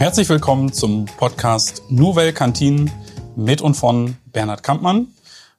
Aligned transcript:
Herzlich 0.00 0.30
willkommen 0.30 0.72
zum 0.72 1.04
Podcast 1.04 1.82
Nouvelle 1.90 2.32
Kantine 2.32 2.90
mit 3.36 3.60
und 3.60 3.74
von 3.74 4.16
Bernhard 4.32 4.62
Kampmann. 4.62 5.08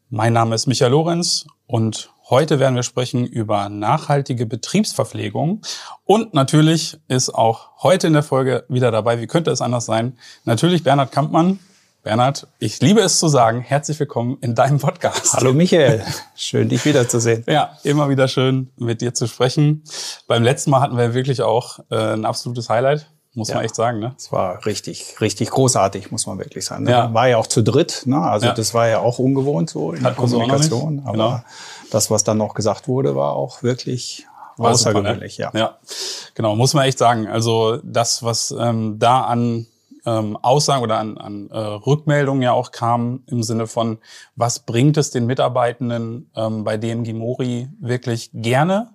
Mein 0.09 0.33
Name 0.33 0.55
ist 0.55 0.65
Michael 0.65 0.93
Lorenz 0.93 1.45
und 1.67 2.09
heute 2.27 2.59
werden 2.59 2.73
wir 2.73 2.81
sprechen 2.81 3.27
über 3.27 3.69
nachhaltige 3.69 4.47
Betriebsverpflegung. 4.47 5.61
Und 6.05 6.33
natürlich 6.33 6.97
ist 7.07 7.29
auch 7.29 7.83
heute 7.83 8.07
in 8.07 8.13
der 8.13 8.23
Folge 8.23 8.65
wieder 8.67 8.89
dabei, 8.89 9.21
wie 9.21 9.27
könnte 9.27 9.51
es 9.51 9.61
anders 9.61 9.85
sein, 9.85 10.17
natürlich 10.43 10.83
Bernhard 10.83 11.11
Kampmann. 11.11 11.59
Bernhard, 12.01 12.47
ich 12.57 12.81
liebe 12.81 13.01
es 13.01 13.19
zu 13.19 13.27
sagen, 13.27 13.61
herzlich 13.61 13.99
willkommen 13.99 14.39
in 14.41 14.55
deinem 14.55 14.79
Podcast. 14.79 15.33
Hallo 15.33 15.53
Michael, 15.53 16.03
schön 16.35 16.67
dich 16.67 16.83
wiederzusehen. 16.83 17.43
Ja, 17.47 17.77
immer 17.83 18.09
wieder 18.09 18.27
schön 18.27 18.71
mit 18.75 19.01
dir 19.01 19.13
zu 19.13 19.27
sprechen. 19.27 19.83
Beim 20.25 20.41
letzten 20.41 20.71
Mal 20.71 20.81
hatten 20.81 20.97
wir 20.97 21.13
wirklich 21.13 21.43
auch 21.43 21.77
äh, 21.91 22.13
ein 22.13 22.25
absolutes 22.25 22.69
Highlight 22.69 23.05
muss 23.33 23.49
ja. 23.49 23.55
man 23.55 23.65
echt 23.65 23.75
sagen, 23.75 23.99
ne? 23.99 24.13
Es 24.17 24.31
war 24.31 24.65
richtig, 24.65 25.21
richtig 25.21 25.49
großartig, 25.51 26.11
muss 26.11 26.27
man 26.27 26.37
wirklich 26.37 26.65
sagen. 26.65 26.83
Ne? 26.83 26.91
Ja. 26.91 27.13
War 27.13 27.27
ja 27.29 27.37
auch 27.37 27.47
zu 27.47 27.63
dritt, 27.63 28.03
ne? 28.05 28.21
Also 28.21 28.47
ja. 28.47 28.53
das 28.53 28.73
war 28.73 28.87
ja 28.87 28.99
auch 28.99 29.19
ungewohnt 29.19 29.69
so 29.69 29.93
in 29.93 30.03
Hat 30.03 30.11
der 30.11 30.15
Kommunikation. 30.15 31.01
Aber 31.05 31.11
genau. 31.11 31.41
das, 31.91 32.11
was 32.11 32.23
dann 32.23 32.37
noch 32.37 32.53
gesagt 32.53 32.87
wurde, 32.87 33.15
war 33.15 33.33
auch 33.33 33.63
wirklich 33.63 34.27
war 34.57 34.71
außergewöhnlich, 34.71 35.35
super, 35.37 35.51
ne? 35.53 35.59
ja. 35.59 35.67
Ja, 35.67 35.77
genau, 36.35 36.55
muss 36.55 36.73
man 36.73 36.85
echt 36.85 36.97
sagen. 36.97 37.27
Also 37.27 37.77
das, 37.83 38.21
was 38.21 38.51
ähm, 38.51 38.99
da 38.99 39.21
an 39.21 39.67
ähm, 40.05 40.37
Aussagen 40.41 40.83
oder 40.83 40.97
an, 40.97 41.17
an 41.17 41.49
äh, 41.51 41.57
Rückmeldungen 41.57 42.41
ja 42.41 42.51
auch 42.51 42.71
kam 42.71 43.23
im 43.27 43.43
Sinne 43.43 43.67
von, 43.67 43.99
was 44.35 44.59
bringt 44.59 44.97
es 44.97 45.11
den 45.11 45.25
Mitarbeitenden 45.25 46.29
ähm, 46.35 46.63
bei 46.63 46.77
DMG 46.77 47.13
Mori 47.13 47.69
wirklich 47.79 48.31
gerne 48.33 48.93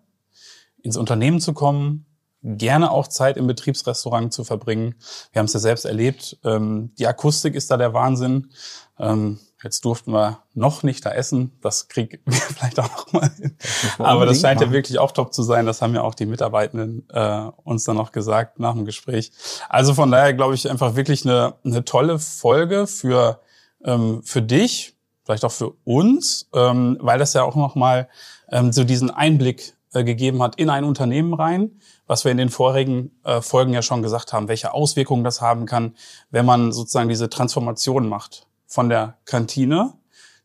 ins 0.83 0.97
Unternehmen 0.97 1.41
zu 1.41 1.53
kommen, 1.53 2.07
gerne 2.43 2.91
auch 2.91 3.09
Zeit 3.09 3.37
im 3.37 3.47
Betriebsrestaurant 3.47 4.33
zu 4.33 4.45
verbringen. 4.45 4.95
Wir 5.33 5.41
haben 5.41 5.47
es 5.47 5.53
ja 5.53 5.61
selbst 5.61 5.85
erlebt. 5.85 6.39
Ähm, 6.45 6.93
die 6.99 7.07
Akustik 7.07 7.55
ist 7.55 7.71
da 7.71 7.77
der 7.77 7.93
Wahnsinn. 7.93 8.51
Ähm, 8.99 9.41
jetzt 9.63 9.85
durften 9.85 10.13
wir 10.13 10.43
noch 10.55 10.83
nicht 10.83 11.05
da 11.05 11.11
essen. 11.11 11.59
Das 11.61 11.89
kriegen 11.89 12.21
wir 12.25 12.35
vielleicht 12.35 12.79
auch 12.79 12.89
noch 12.89 13.13
mal 13.13 13.31
hin. 13.31 13.57
Das 13.59 14.07
Aber 14.07 14.27
das 14.27 14.41
scheint 14.41 14.61
machen. 14.61 14.71
ja 14.71 14.75
wirklich 14.75 14.99
auch 14.99 15.13
top 15.13 15.35
zu 15.35 15.43
sein. 15.43 15.67
Das 15.67 15.83
haben 15.83 15.95
ja 15.95 16.03
auch 16.03 16.15
die 16.15 16.27
Mitarbeitenden 16.27 17.09
äh, 17.11 17.51
uns 17.65 17.85
dann 17.85 17.97
noch 17.97 18.13
gesagt 18.13 18.59
nach 18.59 18.75
dem 18.75 18.85
Gespräch. 18.85 19.33
Also 19.69 19.95
von 19.95 20.11
daher 20.11 20.35
glaube 20.35 20.55
ich 20.55 20.71
einfach 20.71 20.95
wirklich 20.95 21.25
eine, 21.25 21.55
eine 21.65 21.85
tolle 21.85 22.19
Folge 22.19 22.87
für, 22.87 23.41
ähm, 23.85 24.23
für 24.23 24.43
dich, 24.43 24.95
vielleicht 25.25 25.45
auch 25.45 25.53
für 25.53 25.73
uns, 25.85 26.49
ähm, 26.55 26.99
weil 27.01 27.19
das 27.19 27.33
ja 27.33 27.43
auch 27.43 27.57
noch 27.57 27.75
mal 27.75 28.09
ähm, 28.51 28.73
so 28.73 28.85
diesen 28.85 29.11
Einblick 29.11 29.75
äh, 29.93 30.05
gegeben 30.05 30.43
hat 30.43 30.57
in 30.57 30.71
ein 30.71 30.85
Unternehmen 30.85 31.35
rein 31.35 31.81
was 32.07 32.25
wir 32.25 32.33
in 32.33 32.39
den 32.39 32.51
vorigen 32.51 33.11
äh, 33.25 33.41
Folgen 33.41 33.73
ja 33.73 33.83
schon 33.83 34.03
gesagt 34.03 34.33
haben, 34.33 34.49
welche 34.49 34.73
Auswirkungen 34.73 35.25
das 35.25 35.41
haben 35.41 35.67
kann, 35.67 35.97
wenn 36.31 36.47
man 36.47 36.73
sozusagen 36.73 37.09
diese 37.09 37.29
Transformation 37.29 38.09
macht 38.09 38.47
von 38.67 38.89
der 38.89 39.17
Kantine, 39.25 39.95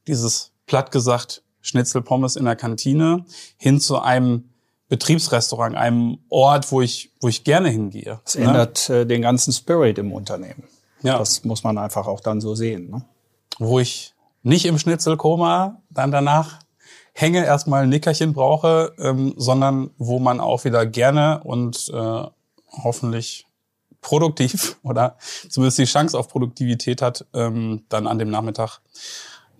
dieses 0.08 0.52
platt 0.66 0.92
gesagt 0.92 1.44
Schnitzelpommes 1.62 2.36
in 2.36 2.46
der 2.46 2.56
Kantine, 2.56 3.26
hin 3.58 3.80
zu 3.80 4.00
einem 4.00 4.50
Betriebsrestaurant, 4.90 5.76
einem 5.76 6.18
Ort, 6.30 6.72
wo 6.72 6.82
ich, 6.82 7.14
wo 7.22 7.28
ich 7.28 7.44
gerne 7.44 7.70
hingehe. 7.70 8.20
Es 8.26 8.36
ne? 8.36 8.46
ändert 8.46 8.90
äh, 8.90 9.06
den 9.06 9.22
ganzen 9.22 9.54
Spirit 9.54 9.98
im 9.98 10.12
Unternehmen. 10.12 10.64
Ja. 11.02 11.18
Das 11.18 11.44
muss 11.46 11.64
man 11.64 11.78
einfach 11.78 12.08
auch 12.08 12.20
dann 12.20 12.42
so 12.42 12.56
sehen. 12.56 12.90
Ne? 12.90 13.06
Wo 13.58 13.80
ich 13.80 14.14
nicht 14.44 14.66
im 14.66 14.78
Schnitzelkoma 14.78 15.82
dann 15.90 16.12
danach 16.12 16.60
hänge, 17.14 17.46
erstmal 17.46 17.84
ein 17.84 17.90
Nickerchen 17.90 18.34
brauche, 18.34 18.94
ähm, 18.98 19.34
sondern 19.38 19.92
wo 19.98 20.20
man 20.20 20.40
auch 20.40 20.64
wieder 20.64 20.86
gerne 20.86 21.42
und 21.44 21.90
äh, 21.94 22.24
hoffentlich 22.84 23.46
produktiv 24.02 24.78
oder 24.84 25.18
zumindest 25.50 25.78
die 25.78 25.86
Chance 25.86 26.18
auf 26.18 26.28
Produktivität 26.28 27.02
hat, 27.02 27.26
ähm, 27.34 27.84
dann 27.90 28.08
an 28.08 28.20
dem 28.20 28.30
Nachmittag 28.30 28.80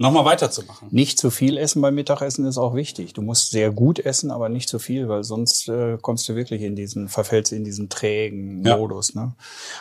nochmal 0.02 0.26
weiterzumachen. 0.26 0.88
Nicht 0.92 1.20
zu 1.20 1.30
viel 1.30 1.58
essen 1.58 1.82
beim 1.82 1.96
Mittagessen 1.96 2.46
ist 2.46 2.58
auch 2.58 2.74
wichtig. 2.76 3.14
Du 3.14 3.22
musst 3.22 3.52
sehr 3.52 3.72
gut 3.72 4.00
essen, 4.00 4.32
aber 4.32 4.50
nicht 4.50 4.68
zu 4.68 4.80
viel, 4.80 5.08
weil 5.08 5.24
sonst 5.24 5.70
äh, 5.70 5.98
kommst 6.02 6.28
du 6.28 6.36
wirklich 6.36 6.64
in 6.64 6.76
diesen, 6.76 7.08
verfällst 7.08 7.52
in 7.52 7.64
diesen 7.64 7.88
trägen 7.88 8.66
ja. 8.66 8.78
Modus. 8.78 9.14
Ne? 9.14 9.34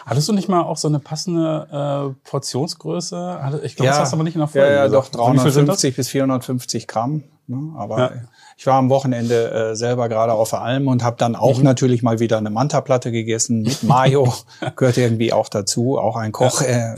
Hattest 0.04 0.28
du 0.28 0.32
nicht 0.32 0.48
mal 0.48 0.62
auch 0.62 0.76
so 0.76 0.88
eine 0.88 1.00
passende 1.00 2.14
äh, 2.22 2.28
Portionsgröße? 2.28 3.60
Ich 3.64 3.76
glaube, 3.76 3.86
ja. 3.86 3.92
das 3.92 4.00
hast 4.00 4.12
du 4.12 4.16
aber 4.16 4.24
nicht 4.24 4.34
in 4.34 4.40
der 4.40 4.48
Folge 4.48 4.68
Ja, 4.68 4.74
ja 4.84 4.88
doch, 4.88 5.08
350 5.08 5.96
bis 5.96 6.08
450 6.08 6.86
Gramm. 6.86 7.24
Ne? 7.50 7.72
Aber 7.76 7.98
ja. 7.98 8.10
ich 8.56 8.66
war 8.66 8.74
am 8.74 8.88
Wochenende 8.88 9.50
äh, 9.50 9.76
selber 9.76 10.08
gerade 10.08 10.32
auf 10.32 10.50
der 10.50 10.62
Alm 10.62 10.86
und 10.88 11.02
habe 11.02 11.16
dann 11.18 11.34
auch 11.34 11.58
mhm. 11.58 11.64
natürlich 11.64 12.02
mal 12.02 12.20
wieder 12.20 12.38
eine 12.38 12.50
Manta-Platte 12.50 13.10
gegessen 13.10 13.62
mit 13.62 13.82
Mayo. 13.82 14.32
Gehört 14.76 14.96
irgendwie 14.96 15.32
auch 15.32 15.48
dazu. 15.48 15.98
Auch 15.98 16.16
ein 16.16 16.32
Koch 16.32 16.62
ja. 16.62 16.94
äh, 16.94 16.96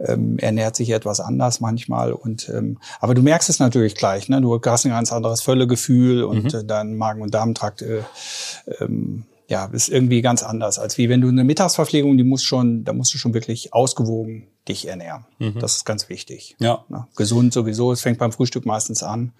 ähm, 0.00 0.38
ernährt 0.38 0.76
sich 0.76 0.90
etwas 0.90 1.20
anders 1.20 1.60
manchmal. 1.60 2.12
Und 2.12 2.48
ähm, 2.48 2.78
aber 3.00 3.14
du 3.14 3.22
merkst 3.22 3.48
es 3.48 3.60
natürlich 3.60 3.94
gleich. 3.94 4.28
Ne? 4.28 4.40
Du 4.40 4.60
hast 4.64 4.84
ein 4.84 4.90
ganz 4.90 5.12
anderes 5.12 5.42
Völlegefühl 5.42 6.24
und 6.24 6.52
mhm. 6.52 6.60
äh, 6.60 6.64
dein 6.64 6.96
Magen- 6.96 7.22
und 7.22 7.32
Darmtrakt 7.32 7.82
äh, 7.82 8.02
ähm, 8.80 9.24
ja, 9.48 9.66
ist 9.66 9.88
irgendwie 9.88 10.22
ganz 10.22 10.42
anders, 10.42 10.78
als 10.78 10.98
wie 10.98 11.08
wenn 11.08 11.20
du 11.20 11.28
eine 11.28 11.44
Mittagsverpflegung, 11.44 12.16
die 12.16 12.24
muss 12.24 12.42
schon, 12.42 12.84
da 12.84 12.92
musst 12.92 13.12
du 13.14 13.18
schon 13.18 13.34
wirklich 13.34 13.74
ausgewogen 13.74 14.48
dich 14.68 14.86
ernähren. 14.88 15.26
Mhm. 15.38 15.58
Das 15.58 15.76
ist 15.76 15.84
ganz 15.84 16.08
wichtig. 16.08 16.56
Ja. 16.58 16.84
Na, 16.88 17.08
gesund 17.16 17.52
sowieso, 17.52 17.92
es 17.92 18.00
fängt 18.00 18.18
beim 18.18 18.32
Frühstück 18.32 18.66
meistens 18.66 19.02
an. 19.02 19.32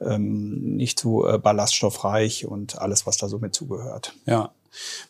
Ähm, 0.00 0.76
nicht 0.76 0.98
zu 0.98 1.26
äh, 1.26 1.38
ballaststoffreich 1.38 2.46
und 2.46 2.78
alles, 2.78 3.06
was 3.06 3.18
da 3.18 3.28
so 3.28 3.38
mit 3.38 3.54
zugehört. 3.54 4.14
Ja. 4.24 4.52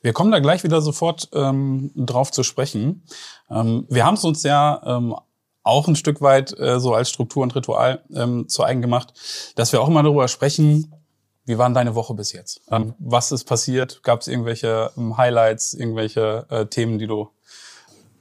Wir 0.03 0.13
kommen 0.13 0.33
da 0.33 0.41
gleich 0.41 0.65
wieder 0.65 0.81
sofort 0.81 1.29
ähm, 1.33 1.93
drauf 1.95 2.33
zu 2.33 2.43
sprechen. 2.43 3.03
Ähm, 3.51 3.87
wir 3.89 4.05
haben 4.05 4.15
es 4.15 4.25
uns 4.25 4.43
ja 4.43 4.83
ähm, 4.85 5.15
auch 5.63 5.87
ein 5.87 5.97
Stück 5.97 6.21
weit 6.23 6.59
äh, 6.59 6.81
so 6.81 6.95
als 6.95 7.11
Struktur 7.11 7.43
und 7.43 7.55
Ritual 7.55 8.03
ähm, 8.13 8.49
zu 8.49 8.65
eigen 8.65 8.81
gemacht, 8.81 9.13
dass 9.55 9.73
wir 9.73 9.81
auch 9.81 9.89
immer 9.89 10.03
darüber 10.03 10.27
sprechen, 10.29 10.93
wie 11.51 11.59
war 11.59 11.69
deine 11.71 11.95
Woche 11.97 12.15
bis 12.15 12.33
jetzt? 12.33 12.63
Ähm, 12.71 12.95
was 12.99 13.33
ist 13.33 13.45
passiert? 13.45 14.03
Gab 14.05 14.21
es 14.21 14.29
irgendwelche 14.29 14.93
ähm, 14.97 15.17
Highlights, 15.17 15.75
irgendwelche 15.75 16.47
äh, 16.49 16.67
Themen, 16.67 16.99
die 16.99 17.09
du 17.09 17.29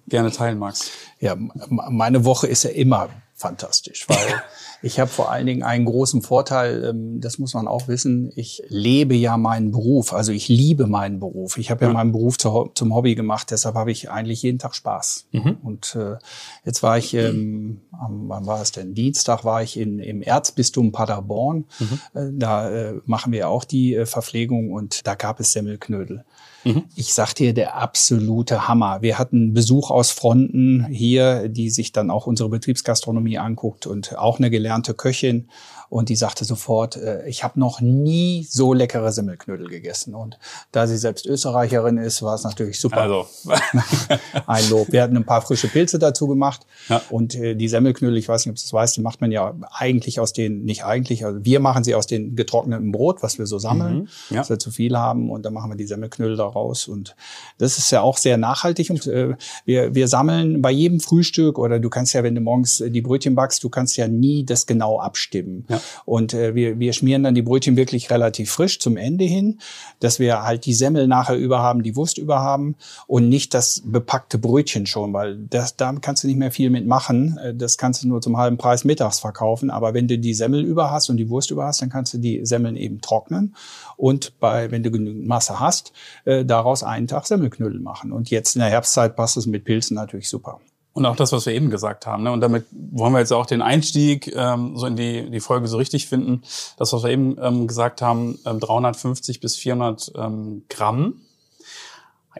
gerne 0.07 0.31
teilen 0.31 0.57
magst? 0.57 0.91
Ja, 1.19 1.35
meine 1.37 2.25
Woche 2.25 2.47
ist 2.47 2.63
ja 2.63 2.71
immer 2.71 3.09
fantastisch, 3.39 4.07
weil 4.07 4.17
Ich 4.81 4.99
habe 4.99 5.09
vor 5.09 5.31
allen 5.31 5.45
Dingen 5.45 5.63
einen 5.63 5.85
großen 5.85 6.21
Vorteil, 6.21 6.83
ähm, 6.85 7.19
das 7.19 7.37
muss 7.37 7.53
man 7.53 7.67
auch 7.67 7.87
wissen. 7.87 8.31
Ich 8.35 8.63
lebe 8.69 9.13
ja 9.15 9.37
meinen 9.37 9.71
Beruf, 9.71 10.13
also 10.13 10.31
ich 10.31 10.47
liebe 10.47 10.87
meinen 10.87 11.19
Beruf. 11.19 11.57
Ich 11.57 11.69
habe 11.69 11.83
ja, 11.83 11.87
ja 11.89 11.93
meinen 11.93 12.11
Beruf 12.11 12.37
zum 12.37 12.95
Hobby 12.95 13.15
gemacht, 13.15 13.51
deshalb 13.51 13.75
habe 13.75 13.91
ich 13.91 14.09
eigentlich 14.09 14.41
jeden 14.41 14.59
Tag 14.59 14.75
Spaß. 14.75 15.27
Mhm. 15.31 15.57
Und 15.63 15.95
äh, 15.95 16.15
jetzt 16.63 16.81
war 16.81 16.97
ich, 16.97 17.13
ähm, 17.13 17.81
am, 17.91 18.29
wann 18.29 18.45
war 18.45 18.61
es 18.61 18.71
denn? 18.71 18.93
Dienstag 18.93 19.43
war 19.43 19.61
ich 19.61 19.77
in, 19.77 19.99
im 19.99 20.21
Erzbistum 20.21 20.91
Paderborn. 20.91 21.65
Mhm. 21.79 21.99
Äh, 22.13 22.31
da 22.33 22.69
äh, 22.69 23.01
machen 23.05 23.33
wir 23.33 23.49
auch 23.49 23.65
die 23.65 23.95
äh, 23.95 24.05
Verpflegung 24.05 24.71
und 24.71 25.05
da 25.05 25.15
gab 25.15 25.39
es 25.39 25.51
Semmelknödel. 25.51 26.23
Mhm. 26.63 26.83
Ich 26.95 27.13
sag 27.13 27.33
dir, 27.33 27.53
der 27.53 27.75
absolute 27.75 28.67
Hammer. 28.67 29.01
Wir 29.01 29.17
hatten 29.17 29.53
Besuch 29.53 29.91
aus 29.91 30.11
Fronten 30.11 30.85
hier, 30.89 31.49
die 31.49 31.69
sich 31.69 31.91
dann 31.91 32.09
auch 32.09 32.27
unsere 32.27 32.49
Betriebsgastronomie 32.49 33.37
anguckt 33.37 33.87
und 33.87 34.17
auch 34.17 34.39
eine 34.39 34.49
gelernte 34.49 34.93
Köchin. 34.93 35.49
Und 35.89 36.09
die 36.09 36.15
sagte 36.15 36.45
sofort, 36.45 36.97
äh, 36.97 37.27
ich 37.27 37.43
habe 37.43 37.59
noch 37.59 37.81
nie 37.81 38.45
so 38.49 38.73
leckere 38.73 39.11
Semmelknödel 39.11 39.67
gegessen. 39.67 40.13
Und 40.13 40.37
da 40.71 40.85
sie 40.85 40.97
selbst 40.97 41.25
Österreicherin 41.25 41.97
ist, 41.97 42.21
war 42.21 42.35
es 42.35 42.43
natürlich 42.43 42.79
super. 42.79 43.01
Also. 43.01 43.27
ein 44.47 44.69
Lob. 44.69 44.91
Wir 44.91 45.01
hatten 45.01 45.17
ein 45.17 45.25
paar 45.25 45.41
frische 45.41 45.67
Pilze 45.67 45.97
dazu 45.97 46.27
gemacht. 46.27 46.65
Ja. 46.89 47.01
Und 47.09 47.33
äh, 47.35 47.55
die 47.55 47.67
Semmelknödel, 47.67 48.17
ich 48.17 48.29
weiß 48.29 48.45
nicht, 48.45 48.51
ob 48.51 48.57
du 48.57 48.61
das 48.61 48.71
weißt, 48.71 48.97
die 48.97 49.01
macht 49.01 49.21
man 49.21 49.31
ja 49.31 49.55
eigentlich 49.71 50.19
aus 50.19 50.31
den, 50.31 50.63
nicht 50.63 50.85
eigentlich, 50.85 51.25
also 51.25 51.43
wir 51.43 51.59
machen 51.59 51.83
sie 51.83 51.95
aus 51.95 52.05
den 52.05 52.35
getrockneten 52.35 52.91
Brot, 52.91 53.23
was 53.23 53.39
wir 53.39 53.47
so 53.47 53.57
sammeln, 53.57 54.01
mhm. 54.01 54.07
ja. 54.29 54.37
dass 54.37 54.49
wir 54.49 54.59
zu 54.59 54.69
viel 54.69 54.95
haben. 54.95 55.31
Und 55.31 55.43
dann 55.43 55.53
machen 55.53 55.71
wir 55.71 55.75
die 55.75 55.87
Semmelknödel 55.87 56.37
daraus. 56.37 56.87
Und 56.87 57.15
das 57.57 57.79
ist 57.79 57.91
ja 57.91 58.01
auch 58.01 58.17
sehr 58.17 58.37
nachhaltig. 58.37 58.91
Und 58.91 59.07
äh, 59.07 59.35
wir, 59.65 59.95
wir 59.95 60.07
sammeln 60.07 60.61
bei 60.61 60.71
jedem 60.71 60.99
Frühstück 60.99 61.57
oder 61.57 61.79
du 61.79 61.89
kannst 61.89 62.13
ja, 62.13 62.23
wenn 62.23 62.35
du 62.35 62.41
morgens 62.41 62.83
die 62.85 63.01
Brötchen 63.01 63.33
backst, 63.33 63.63
du 63.63 63.69
kannst 63.69 63.97
ja 63.97 64.07
nie 64.07 64.45
das 64.45 64.67
genau 64.67 64.99
abstimmen. 64.99 65.65
Ja. 65.67 65.78
Und 66.05 66.33
äh, 66.33 66.55
wir, 66.55 66.79
wir 66.79 66.93
schmieren 66.93 67.23
dann 67.23 67.35
die 67.35 67.41
Brötchen 67.41 67.77
wirklich 67.77 68.09
relativ 68.09 68.51
frisch 68.51 68.79
zum 68.79 68.97
Ende 68.97 69.25
hin, 69.25 69.59
dass 69.99 70.19
wir 70.19 70.43
halt 70.43 70.65
die 70.65 70.73
Semmel 70.73 71.07
nachher 71.07 71.37
über 71.37 71.59
haben, 71.59 71.83
die 71.83 71.95
Wurst 71.95 72.17
über 72.17 72.39
haben 72.39 72.75
und 73.07 73.29
nicht 73.29 73.53
das 73.53 73.81
bepackte 73.85 74.37
Brötchen 74.37 74.85
schon, 74.85 75.13
weil 75.13 75.37
das, 75.37 75.75
da 75.75 75.93
kannst 75.93 76.23
du 76.23 76.27
nicht 76.27 76.37
mehr 76.37 76.51
viel 76.51 76.69
mitmachen. 76.69 77.37
Äh, 77.37 77.55
das 77.55 77.77
kannst 77.77 78.03
du 78.03 78.07
nur 78.07 78.21
zum 78.21 78.37
halben 78.37 78.57
Preis 78.57 78.83
mittags 78.83 79.19
verkaufen. 79.19 79.69
Aber 79.69 79.93
wenn 79.93 80.07
du 80.07 80.17
die 80.17 80.33
Semmel 80.33 80.63
über 80.63 80.91
hast 80.91 81.09
und 81.09 81.17
die 81.17 81.29
Wurst 81.29 81.51
über 81.51 81.65
hast, 81.65 81.81
dann 81.81 81.89
kannst 81.89 82.13
du 82.13 82.17
die 82.17 82.45
Semmeln 82.45 82.75
eben 82.75 83.01
trocknen 83.01 83.55
und 83.97 84.39
bei, 84.39 84.71
wenn 84.71 84.83
du 84.83 84.91
genügend 84.91 85.27
Masse 85.27 85.59
hast, 85.59 85.91
äh, 86.25 86.45
daraus 86.45 86.83
einen 86.83 87.07
Tag 87.07 87.27
Semmelknödel 87.27 87.79
machen. 87.79 88.11
Und 88.11 88.29
jetzt 88.29 88.55
in 88.55 88.61
der 88.61 88.69
Herbstzeit 88.69 89.15
passt 89.15 89.37
es 89.37 89.45
mit 89.45 89.65
Pilzen 89.65 89.95
natürlich 89.95 90.29
super. 90.29 90.59
Und 90.93 91.05
auch 91.05 91.15
das, 91.15 91.31
was 91.31 91.45
wir 91.45 91.53
eben 91.53 91.69
gesagt 91.69 92.07
haben. 92.07 92.23
Ne? 92.23 92.31
Und 92.31 92.41
damit 92.41 92.65
wollen 92.71 93.13
wir 93.13 93.19
jetzt 93.19 93.31
auch 93.31 93.45
den 93.45 93.61
Einstieg 93.61 94.33
ähm, 94.35 94.75
so 94.75 94.87
in 94.87 94.95
die, 94.95 95.29
die 95.29 95.39
Folge 95.39 95.67
so 95.67 95.77
richtig 95.77 96.07
finden. 96.07 96.41
Das, 96.77 96.91
was 96.93 97.03
wir 97.03 97.11
eben 97.11 97.37
ähm, 97.41 97.67
gesagt 97.67 98.01
haben, 98.01 98.39
ähm, 98.45 98.59
350 98.59 99.39
bis 99.39 99.55
400 99.55 100.11
ähm, 100.17 100.63
Gramm. 100.67 101.21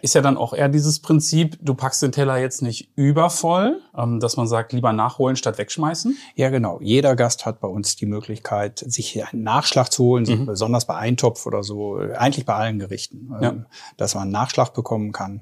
ist 0.01 0.15
ja 0.15 0.21
dann 0.21 0.35
auch 0.35 0.53
eher 0.53 0.67
dieses 0.67 0.99
Prinzip, 0.99 1.57
du 1.61 1.75
packst 1.75 2.01
den 2.01 2.11
Teller 2.11 2.37
jetzt 2.37 2.61
nicht 2.63 2.89
übervoll, 2.95 3.81
ähm, 3.95 4.19
dass 4.19 4.35
man 4.35 4.47
sagt, 4.47 4.73
lieber 4.73 4.93
nachholen 4.93 5.35
statt 5.35 5.59
wegschmeißen. 5.59 6.17
Ja, 6.35 6.49
genau. 6.49 6.79
Jeder 6.81 7.15
Gast 7.15 7.45
hat 7.45 7.61
bei 7.61 7.67
uns 7.67 7.97
die 7.97 8.07
Möglichkeit, 8.07 8.79
sich 8.79 9.23
einen 9.31 9.43
Nachschlag 9.43 9.91
zu 9.91 10.03
holen, 10.03 10.25
mhm. 10.27 10.47
besonders 10.47 10.85
bei 10.85 10.95
Eintopf 10.95 11.45
oder 11.45 11.61
so, 11.61 11.97
eigentlich 11.97 12.45
bei 12.45 12.55
allen 12.55 12.79
Gerichten, 12.79 13.29
ja. 13.39 13.51
Ähm, 13.51 13.67
dass 13.95 14.15
man 14.15 14.23
einen 14.23 14.31
Nachschlag 14.31 14.73
bekommen 14.73 15.11
kann. 15.11 15.41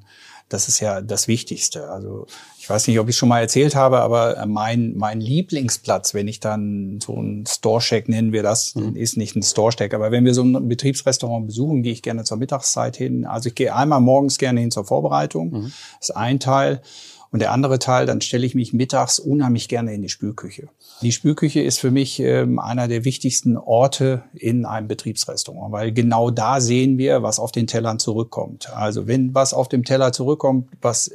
Das 0.49 0.67
ist 0.67 0.79
ja 0.79 1.01
das 1.01 1.27
Wichtigste. 1.27 1.89
Also 1.89 2.25
ich 2.57 2.69
weiß 2.69 2.87
nicht, 2.87 2.99
ob 2.99 3.09
ich 3.09 3.17
schon 3.17 3.29
mal 3.29 3.41
erzählt 3.41 3.75
habe, 3.75 3.99
aber 3.99 4.45
mein, 4.45 4.95
mein 4.95 5.19
Lieblingsplatz, 5.19 6.13
wenn 6.13 6.27
ich 6.27 6.39
dann 6.39 6.99
so 7.01 7.21
ein 7.21 7.45
Store-Shack 7.45 8.07
nennen 8.07 8.31
wir 8.31 8.43
das, 8.43 8.75
mhm. 8.75 8.95
ist 8.95 9.17
nicht 9.17 9.35
ein 9.35 9.43
Store-Shack, 9.43 9.93
aber 9.93 10.11
wenn 10.11 10.25
wir 10.25 10.33
so 10.33 10.43
ein 10.43 10.67
Betriebsrestaurant 10.67 11.47
besuchen, 11.47 11.83
gehe 11.83 11.91
ich 11.91 12.01
gerne 12.01 12.23
zur 12.23 12.37
Mittagszeit 12.37 12.95
hin. 12.95 13.25
Also 13.25 13.49
ich 13.49 13.55
gehe 13.55 13.75
einmal 13.75 13.99
morgens 13.99 14.37
gerne 14.37 14.61
hin 14.61 14.71
zur 14.71 14.85
Vorbereitung. 14.85 15.51
Mhm. 15.51 15.73
Das 15.99 16.09
ist 16.09 16.15
ein 16.15 16.39
Teil. 16.39 16.81
Und 17.31 17.39
der 17.39 17.51
andere 17.51 17.79
Teil, 17.79 18.05
dann 18.05 18.21
stelle 18.21 18.45
ich 18.45 18.55
mich 18.55 18.73
mittags 18.73 19.19
unheimlich 19.19 19.67
gerne 19.67 19.93
in 19.93 20.01
die 20.01 20.09
Spülküche. 20.09 20.69
Die 21.01 21.11
Spülküche 21.11 21.61
ist 21.61 21.79
für 21.79 21.91
mich 21.91 22.19
ähm, 22.19 22.59
einer 22.59 22.87
der 22.87 23.03
wichtigsten 23.03 23.57
Orte 23.57 24.23
in 24.33 24.65
einem 24.65 24.87
Betriebsrestaurant, 24.87 25.71
weil 25.71 25.91
genau 25.91 26.31
da 26.31 26.61
sehen 26.61 26.97
wir, 26.97 27.23
was 27.23 27.39
auf 27.39 27.51
den 27.51 27.67
Tellern 27.67 27.99
zurückkommt. 27.99 28.73
Also 28.73 29.07
wenn 29.07 29.35
was 29.35 29.53
auf 29.53 29.67
dem 29.67 29.83
Teller 29.83 30.13
zurückkommt, 30.13 30.69
was 30.81 31.11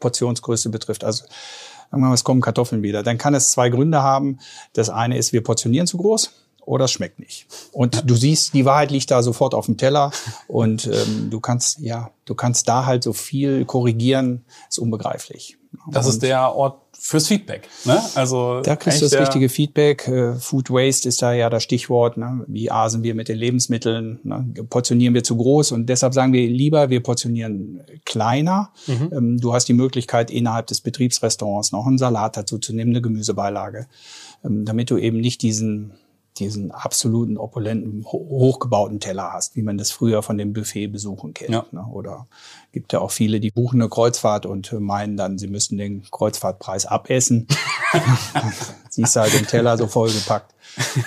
Portionsgröße 0.00 0.70
betrifft, 0.70 1.02
also 1.02 1.24
sagen 1.90 2.02
wir 2.02 2.08
mal, 2.08 2.14
es 2.14 2.24
kommen 2.24 2.40
Kartoffeln 2.40 2.82
wieder, 2.82 3.02
dann 3.02 3.18
kann 3.18 3.34
es 3.34 3.50
zwei 3.50 3.68
Gründe 3.68 4.02
haben. 4.02 4.38
Das 4.74 4.90
eine 4.90 5.18
ist, 5.18 5.32
wir 5.32 5.42
portionieren 5.42 5.86
zu 5.86 5.96
groß 5.96 6.30
oder 6.68 6.84
es 6.84 6.92
schmeckt 6.92 7.18
nicht. 7.18 7.46
Und 7.72 8.08
du 8.08 8.14
siehst, 8.14 8.54
die 8.54 8.64
Wahrheit 8.64 8.90
liegt 8.90 9.10
da 9.10 9.22
sofort 9.22 9.54
auf 9.54 9.66
dem 9.66 9.76
Teller 9.76 10.12
und 10.46 10.86
ähm, 10.86 11.28
du 11.30 11.40
kannst, 11.40 11.80
ja, 11.80 12.10
du 12.26 12.34
kannst 12.34 12.68
da 12.68 12.84
halt 12.84 13.02
so 13.02 13.12
viel 13.12 13.64
korrigieren, 13.64 14.44
ist 14.68 14.78
unbegreiflich. 14.78 15.56
Das 15.90 16.06
und 16.06 16.12
ist 16.12 16.22
der 16.22 16.54
Ort 16.54 16.80
fürs 16.92 17.28
Feedback. 17.28 17.68
Ne? 17.84 18.00
Also 18.14 18.60
da 18.62 18.74
kriegst 18.74 19.00
du 19.00 19.06
das 19.06 19.18
richtige 19.18 19.48
Feedback. 19.48 20.08
Äh, 20.08 20.34
Food 20.34 20.70
Waste 20.70 21.08
ist 21.08 21.22
da 21.22 21.32
ja 21.32 21.48
das 21.50 21.62
Stichwort. 21.62 22.16
Ne? 22.16 22.44
Wie 22.48 22.70
asen 22.70 23.02
wir 23.02 23.14
mit 23.14 23.28
den 23.28 23.38
Lebensmitteln? 23.38 24.18
Ne? 24.24 24.46
Portionieren 24.68 25.14
wir 25.14 25.22
zu 25.22 25.36
groß? 25.36 25.72
Und 25.72 25.86
deshalb 25.86 26.14
sagen 26.14 26.32
wir 26.32 26.46
lieber, 26.48 26.90
wir 26.90 27.02
portionieren 27.02 27.80
kleiner. 28.04 28.70
Mhm. 28.86 29.10
Ähm, 29.12 29.40
du 29.40 29.54
hast 29.54 29.66
die 29.66 29.74
Möglichkeit, 29.74 30.30
innerhalb 30.30 30.66
des 30.66 30.80
Betriebsrestaurants 30.80 31.72
noch 31.72 31.86
einen 31.86 31.98
Salat 31.98 32.36
dazu 32.36 32.58
zu 32.58 32.74
nehmen, 32.74 32.90
eine 32.90 33.02
Gemüsebeilage, 33.02 33.86
ähm, 34.44 34.64
damit 34.64 34.90
du 34.90 34.96
eben 34.96 35.20
nicht 35.20 35.42
diesen 35.42 35.92
diesen 36.38 36.70
absoluten 36.70 37.36
opulenten, 37.36 38.04
hochgebauten 38.04 39.00
Teller 39.00 39.32
hast, 39.32 39.56
wie 39.56 39.62
man 39.62 39.78
das 39.78 39.90
früher 39.90 40.22
von 40.22 40.38
dem 40.38 40.52
Buffet-Besuchen 40.52 41.34
kennt. 41.34 41.50
Ja. 41.50 41.66
Ne? 41.70 41.84
Oder 41.90 42.26
gibt 42.72 42.92
ja 42.92 43.00
auch 43.00 43.10
viele, 43.10 43.40
die 43.40 43.50
buchen 43.50 43.80
eine 43.80 43.88
Kreuzfahrt 43.88 44.46
und 44.46 44.72
meinen 44.80 45.16
dann, 45.16 45.38
sie 45.38 45.48
müssten 45.48 45.78
den 45.78 46.04
Kreuzfahrtpreis 46.10 46.86
abessen. 46.86 47.46
Siehst 48.90 49.16
halt 49.16 49.34
den 49.34 49.46
Teller 49.46 49.76
so 49.76 49.86
vollgepackt. 49.86 50.54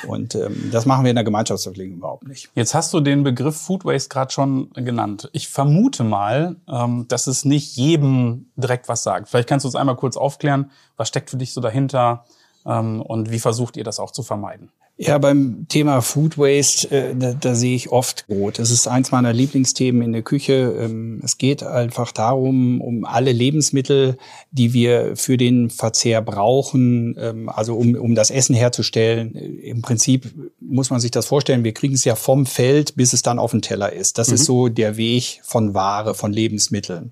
Und 0.08 0.36
ähm, 0.36 0.70
das 0.72 0.86
machen 0.86 1.04
wir 1.04 1.12
in 1.12 1.16
der 1.16 1.24
Gemeinschaftsverpflegung 1.24 1.98
überhaupt 1.98 2.28
nicht. 2.28 2.50
Jetzt 2.56 2.74
hast 2.74 2.94
du 2.94 3.00
den 3.00 3.24
Begriff 3.24 3.56
Food 3.56 3.86
Waste 3.86 4.10
gerade 4.10 4.32
schon 4.32 4.72
genannt. 4.74 5.30
Ich 5.34 5.48
vermute 5.48 6.04
mal, 6.04 6.56
ähm, 6.68 7.06
dass 7.08 7.28
es 7.28 7.46
nicht 7.46 7.76
jedem 7.78 8.50
direkt 8.56 8.90
was 8.90 9.04
sagt. 9.04 9.30
Vielleicht 9.30 9.48
kannst 9.48 9.64
du 9.64 9.68
uns 9.68 9.76
einmal 9.76 9.96
kurz 9.96 10.18
aufklären, 10.18 10.72
was 10.98 11.08
steckt 11.08 11.30
für 11.30 11.38
dich 11.38 11.54
so 11.54 11.62
dahinter 11.62 12.26
ähm, 12.66 13.02
und 13.02 13.32
wie 13.32 13.40
versucht 13.40 13.78
ihr 13.78 13.84
das 13.84 14.00
auch 14.00 14.12
zu 14.12 14.24
vermeiden? 14.24 14.72
Ja, 15.04 15.18
beim 15.18 15.66
Thema 15.68 16.02
Food 16.02 16.38
Waste, 16.38 16.92
äh, 16.92 17.16
da, 17.16 17.34
da 17.34 17.56
sehe 17.56 17.76
ich 17.76 17.90
oft 17.90 18.28
Brot. 18.28 18.60
Das 18.60 18.70
ist 18.70 18.88
eins 18.88 19.10
meiner 19.10 19.34
Lieblingsthemen 19.34 20.04
in 20.04 20.14
der 20.14 20.22
Küche. 20.22 20.76
Ähm, 20.80 21.20
es 21.24 21.40
geht 21.40 21.64
einfach 21.64 22.12
darum, 22.12 22.82
um 22.82 23.04
alle 23.04 23.32
Lebensmittel, 23.32 24.20
die 24.52 24.74
wir 24.74 25.16
für 25.16 25.38
den 25.38 25.72
Verzehr 25.72 26.22
brauchen, 26.22 27.16
ähm, 27.18 27.50
also 27.50 27.74
um, 27.74 27.96
um 27.96 28.14
das 28.14 28.30
Essen 28.30 28.54
herzustellen. 28.54 29.34
Im 29.34 29.82
Prinzip 29.82 30.36
muss 30.60 30.92
man 30.92 31.00
sich 31.00 31.10
das 31.10 31.26
vorstellen, 31.26 31.64
wir 31.64 31.74
kriegen 31.74 31.96
es 31.96 32.06
ja 32.06 32.14
vom 32.14 32.46
Feld, 32.46 32.96
bis 32.96 33.14
es 33.14 33.24
dann 33.24 33.40
auf 33.40 33.52
dem 33.52 33.64
Teller 33.64 33.92
ist. 33.92 34.20
Das 34.20 34.28
mhm. 34.28 34.36
ist 34.36 34.46
so 34.46 34.68
der 34.68 34.98
Weg 34.98 35.42
von 35.42 35.74
Ware, 35.74 36.14
von 36.14 36.32
Lebensmitteln. 36.32 37.12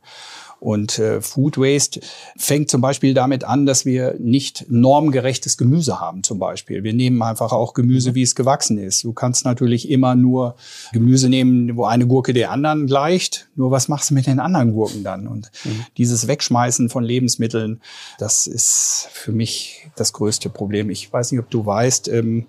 Und 0.59 0.99
äh, 0.99 1.21
Food 1.21 1.57
Waste 1.57 2.01
fängt 2.37 2.69
zum 2.69 2.81
Beispiel 2.81 3.13
damit 3.13 3.43
an, 3.43 3.65
dass 3.65 3.85
wir 3.85 4.15
nicht 4.19 4.65
normgerechtes 4.69 5.57
Gemüse 5.57 5.99
haben 5.99 6.23
zum 6.23 6.37
Beispiel. 6.37 6.83
Wir 6.83 6.93
nehmen 6.93 7.21
einfach 7.21 7.53
auch 7.53 7.73
Gemüse, 7.73 8.11
mhm. 8.11 8.15
wie 8.15 8.23
es 8.23 8.35
gewachsen 8.35 8.77
ist. 8.77 9.03
Du 9.03 9.13
kannst 9.13 9.45
natürlich 9.45 9.89
immer 9.89 10.15
nur 10.15 10.55
Gemüse 10.91 11.29
nehmen, 11.29 11.77
wo 11.77 11.85
eine 11.85 12.07
Gurke 12.07 12.33
der 12.33 12.51
anderen 12.51 12.87
gleicht. 12.87 13.47
Nur 13.55 13.71
was 13.71 13.87
machst 13.87 14.09
du 14.09 14.13
mit 14.13 14.27
den 14.27 14.39
anderen 14.39 14.73
Gurken 14.73 15.03
dann? 15.03 15.27
Und 15.27 15.51
mhm. 15.63 15.85
dieses 15.97 16.27
Wegschmeißen 16.27 16.89
von 16.89 17.03
Lebensmitteln, 17.03 17.81
das 18.17 18.45
ist 18.45 19.07
für 19.13 19.31
mich 19.31 19.87
das 19.95 20.13
größte 20.13 20.49
Problem. 20.49 20.89
Ich 20.89 21.11
weiß 21.11 21.31
nicht, 21.31 21.39
ob 21.39 21.49
du 21.49 21.65
weißt, 21.65 22.09
ähm, 22.09 22.47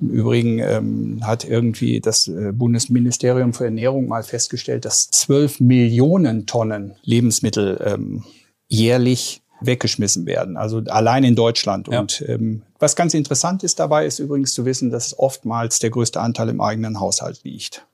im 0.00 0.10
Übrigen 0.10 0.60
ähm, 0.60 1.20
hat 1.22 1.44
irgendwie 1.44 2.00
das 2.00 2.28
äh, 2.28 2.52
Bundesministerium 2.52 3.52
für 3.52 3.64
Ernährung 3.64 4.06
mal 4.06 4.22
festgestellt, 4.22 4.84
dass 4.84 5.10
zwölf 5.10 5.58
Millionen 5.58 6.46
Tonnen 6.46 6.94
Lebensmittel 7.02 7.47
Lebensmittel 7.48 7.80
ähm, 7.84 8.24
jährlich 8.68 9.42
weggeschmissen 9.60 10.26
werden. 10.26 10.56
Also 10.56 10.78
allein 10.86 11.24
in 11.24 11.34
Deutschland. 11.34 11.88
Ja. 11.88 12.00
Und 12.00 12.24
ähm, 12.28 12.62
was 12.78 12.94
ganz 12.94 13.14
interessant 13.14 13.64
ist 13.64 13.80
dabei, 13.80 14.06
ist 14.06 14.20
übrigens 14.20 14.54
zu 14.54 14.64
wissen, 14.64 14.90
dass 14.90 15.18
oftmals 15.18 15.80
der 15.80 15.90
größte 15.90 16.20
Anteil 16.20 16.48
im 16.48 16.60
eigenen 16.60 17.00
Haushalt 17.00 17.40
liegt. 17.42 17.86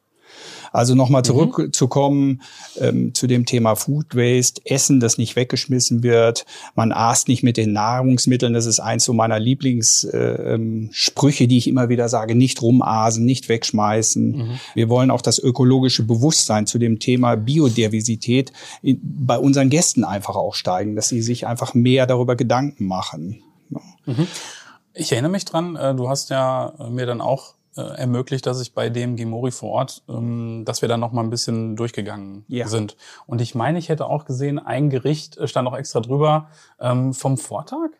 Also 0.75 0.95
nochmal 0.97 1.21
mhm. 1.21 1.27
zurückzukommen 1.27 2.43
ähm, 2.81 3.15
zu 3.15 3.29
dem 3.29 3.47
Thema 3.47 3.77
Food 3.77 4.17
Waste, 4.17 4.61
Essen, 4.65 4.99
das 4.99 5.19
nicht 5.19 5.37
weggeschmissen 5.37 6.03
wird. 6.03 6.47
Man 6.75 6.91
aßt 6.91 7.29
nicht 7.29 7.45
mit 7.45 7.57
den 7.57 7.73
Nahrungsmitteln. 7.73 8.55
Das 8.55 8.67
ist 8.67 8.81
eins 8.81 9.05
so 9.05 9.13
meiner 9.13 9.39
Lieblingssprüche, 9.39 11.45
äh, 11.45 11.47
die 11.47 11.59
ich 11.59 11.69
immer 11.69 11.91
wieder 11.91 12.09
sage. 12.09 12.35
Nicht 12.35 12.61
rumasen, 12.61 13.25
nicht 13.25 13.49
wegschmeißen. 13.49 14.37
Mhm. 14.37 14.59
Wir 14.75 14.89
wollen 14.89 15.13
auch 15.13 15.23
das 15.23 15.39
ökologische 15.39 16.03
Bewusstsein 16.03 16.67
zu 16.67 16.81
dem 16.81 16.99
Thema 16.99 17.37
Biodiversität 17.37 18.53
bei 18.83 19.39
unseren 19.39 19.71
Gästen 19.71 20.03
einfach 20.03 20.35
auch 20.35 20.57
steigen, 20.57 20.97
dass 20.97 21.09
sie 21.09 21.23
sich 21.23 21.47
einfach 21.47 21.75
mehr 21.75 22.09
darüber 22.09 22.35
Gedanken 22.35 22.89
machen. 22.89 23.45
Mhm. 24.07 24.27
Ich 24.93 25.13
erinnere 25.13 25.31
mich 25.31 25.45
dran, 25.45 25.77
äh, 25.77 25.95
du 25.95 26.09
hast 26.09 26.31
ja 26.31 26.73
mir 26.91 27.07
dann 27.07 27.21
auch 27.21 27.55
äh, 27.77 27.83
ermöglicht, 27.83 28.47
dass 28.47 28.61
ich 28.61 28.75
bei 28.75 28.89
dem 28.89 29.17
Gimori 29.17 29.51
vor 29.51 29.71
Ort, 29.71 30.03
ähm, 30.09 30.65
dass 30.65 30.83
wir 30.83 30.89
dann 30.89 31.01
noch 31.01 31.13
mal 31.13 31.23
ein 31.23 31.31
bisschen 31.31 31.77
durchgegangen 31.77 32.45
ja. 32.49 32.69
sind. 32.69 32.97
Und 33.27 33.41
ich 33.41 33.55
meine, 33.55 33.79
ich 33.79 33.89
hätte 33.89 34.07
auch 34.07 34.25
gesehen, 34.25 34.59
ein 34.59 34.91
Gericht 34.91 35.39
stand 35.49 35.69
auch 35.69 35.77
extra 35.77 36.01
drüber 36.01 36.49
ähm, 36.81 37.13
vom 37.13 37.37
Vortag. 37.37 37.91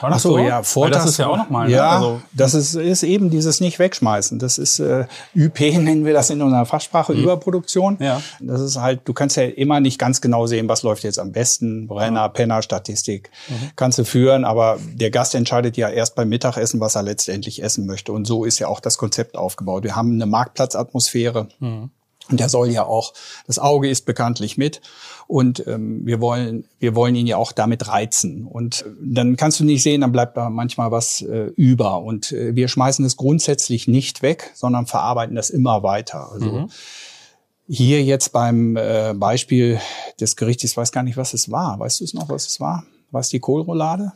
Ach 0.00 0.18
so, 0.18 0.38
ja, 0.38 0.62
Vortags, 0.62 1.04
das 1.04 1.12
ist 1.12 1.18
ja 1.18 1.26
auch 1.26 1.36
nochmal. 1.36 1.68
Ne? 1.68 1.74
Ja, 1.74 1.84
ne? 1.84 1.96
also, 1.96 2.22
das 2.32 2.54
ist, 2.54 2.74
ist 2.74 3.02
eben 3.02 3.30
dieses 3.30 3.60
nicht 3.60 3.78
wegschmeißen. 3.78 4.38
Das 4.38 4.58
ist 4.58 4.78
äh, 4.78 5.06
ÜP 5.34 5.60
nennen 5.60 6.04
wir 6.04 6.12
das 6.12 6.30
in 6.30 6.40
unserer 6.42 6.66
Fachsprache 6.66 7.14
mhm. 7.14 7.22
Überproduktion. 7.22 7.96
Ja. 8.00 8.20
Das 8.40 8.60
ist 8.60 8.80
halt, 8.80 9.00
du 9.04 9.12
kannst 9.12 9.36
ja 9.36 9.44
immer 9.44 9.80
nicht 9.80 9.98
ganz 9.98 10.20
genau 10.20 10.46
sehen, 10.46 10.68
was 10.68 10.82
läuft 10.82 11.04
jetzt 11.04 11.18
am 11.18 11.32
besten. 11.32 11.88
Brenner, 11.88 12.20
ja. 12.20 12.28
Penner, 12.28 12.62
Statistik 12.62 13.30
mhm. 13.48 13.70
kannst 13.76 13.98
du 13.98 14.04
führen, 14.04 14.44
aber 14.44 14.78
der 14.94 15.10
Gast 15.10 15.34
entscheidet 15.34 15.76
ja 15.76 15.88
erst 15.88 16.14
beim 16.14 16.28
Mittagessen, 16.28 16.80
was 16.80 16.94
er 16.94 17.02
letztendlich 17.02 17.62
essen 17.62 17.86
möchte. 17.86 18.12
Und 18.12 18.26
so 18.26 18.44
ist 18.44 18.58
ja 18.58 18.68
auch 18.68 18.80
das 18.80 18.98
Konzept 18.98 19.36
aufgebaut. 19.36 19.84
Wir 19.84 19.96
haben 19.96 20.12
eine 20.12 20.26
Marktplatzatmosphäre. 20.26 21.48
Mhm. 21.58 21.90
Und 22.30 22.40
der 22.40 22.48
soll 22.48 22.68
ja 22.68 22.84
auch, 22.84 23.14
das 23.46 23.58
Auge 23.58 23.88
ist 23.88 24.04
bekanntlich 24.04 24.58
mit. 24.58 24.80
Und 25.26 25.66
ähm, 25.66 26.06
wir 26.06 26.20
wollen, 26.20 26.64
wir 26.78 26.94
wollen 26.94 27.14
ihn 27.14 27.26
ja 27.26 27.36
auch 27.36 27.52
damit 27.52 27.88
reizen. 27.88 28.46
Und 28.46 28.82
äh, 28.82 28.90
dann 29.02 29.36
kannst 29.36 29.60
du 29.60 29.64
nicht 29.64 29.82
sehen, 29.82 30.00
dann 30.00 30.12
bleibt 30.12 30.36
da 30.36 30.50
manchmal 30.50 30.90
was 30.90 31.22
äh, 31.22 31.50
über. 31.56 32.02
Und 32.02 32.32
äh, 32.32 32.54
wir 32.54 32.68
schmeißen 32.68 33.04
es 33.04 33.16
grundsätzlich 33.16 33.88
nicht 33.88 34.22
weg, 34.22 34.52
sondern 34.54 34.86
verarbeiten 34.86 35.36
das 35.36 35.50
immer 35.50 35.82
weiter. 35.82 36.30
Also 36.32 36.52
mhm. 36.52 36.70
hier 37.66 38.02
jetzt 38.02 38.32
beim 38.32 38.76
äh, 38.76 39.14
Beispiel 39.14 39.80
des 40.20 40.36
Gerichts, 40.36 40.64
ich 40.64 40.76
weiß 40.76 40.92
gar 40.92 41.02
nicht, 41.02 41.16
was 41.16 41.34
es 41.34 41.50
war. 41.50 41.78
Weißt 41.78 42.00
du 42.00 42.04
es 42.04 42.14
noch, 42.14 42.28
was 42.28 42.46
es 42.46 42.60
war? 42.60 42.84
War 43.10 43.20
es 43.20 43.28
die 43.28 43.40
Kohlroulade? 43.40 44.12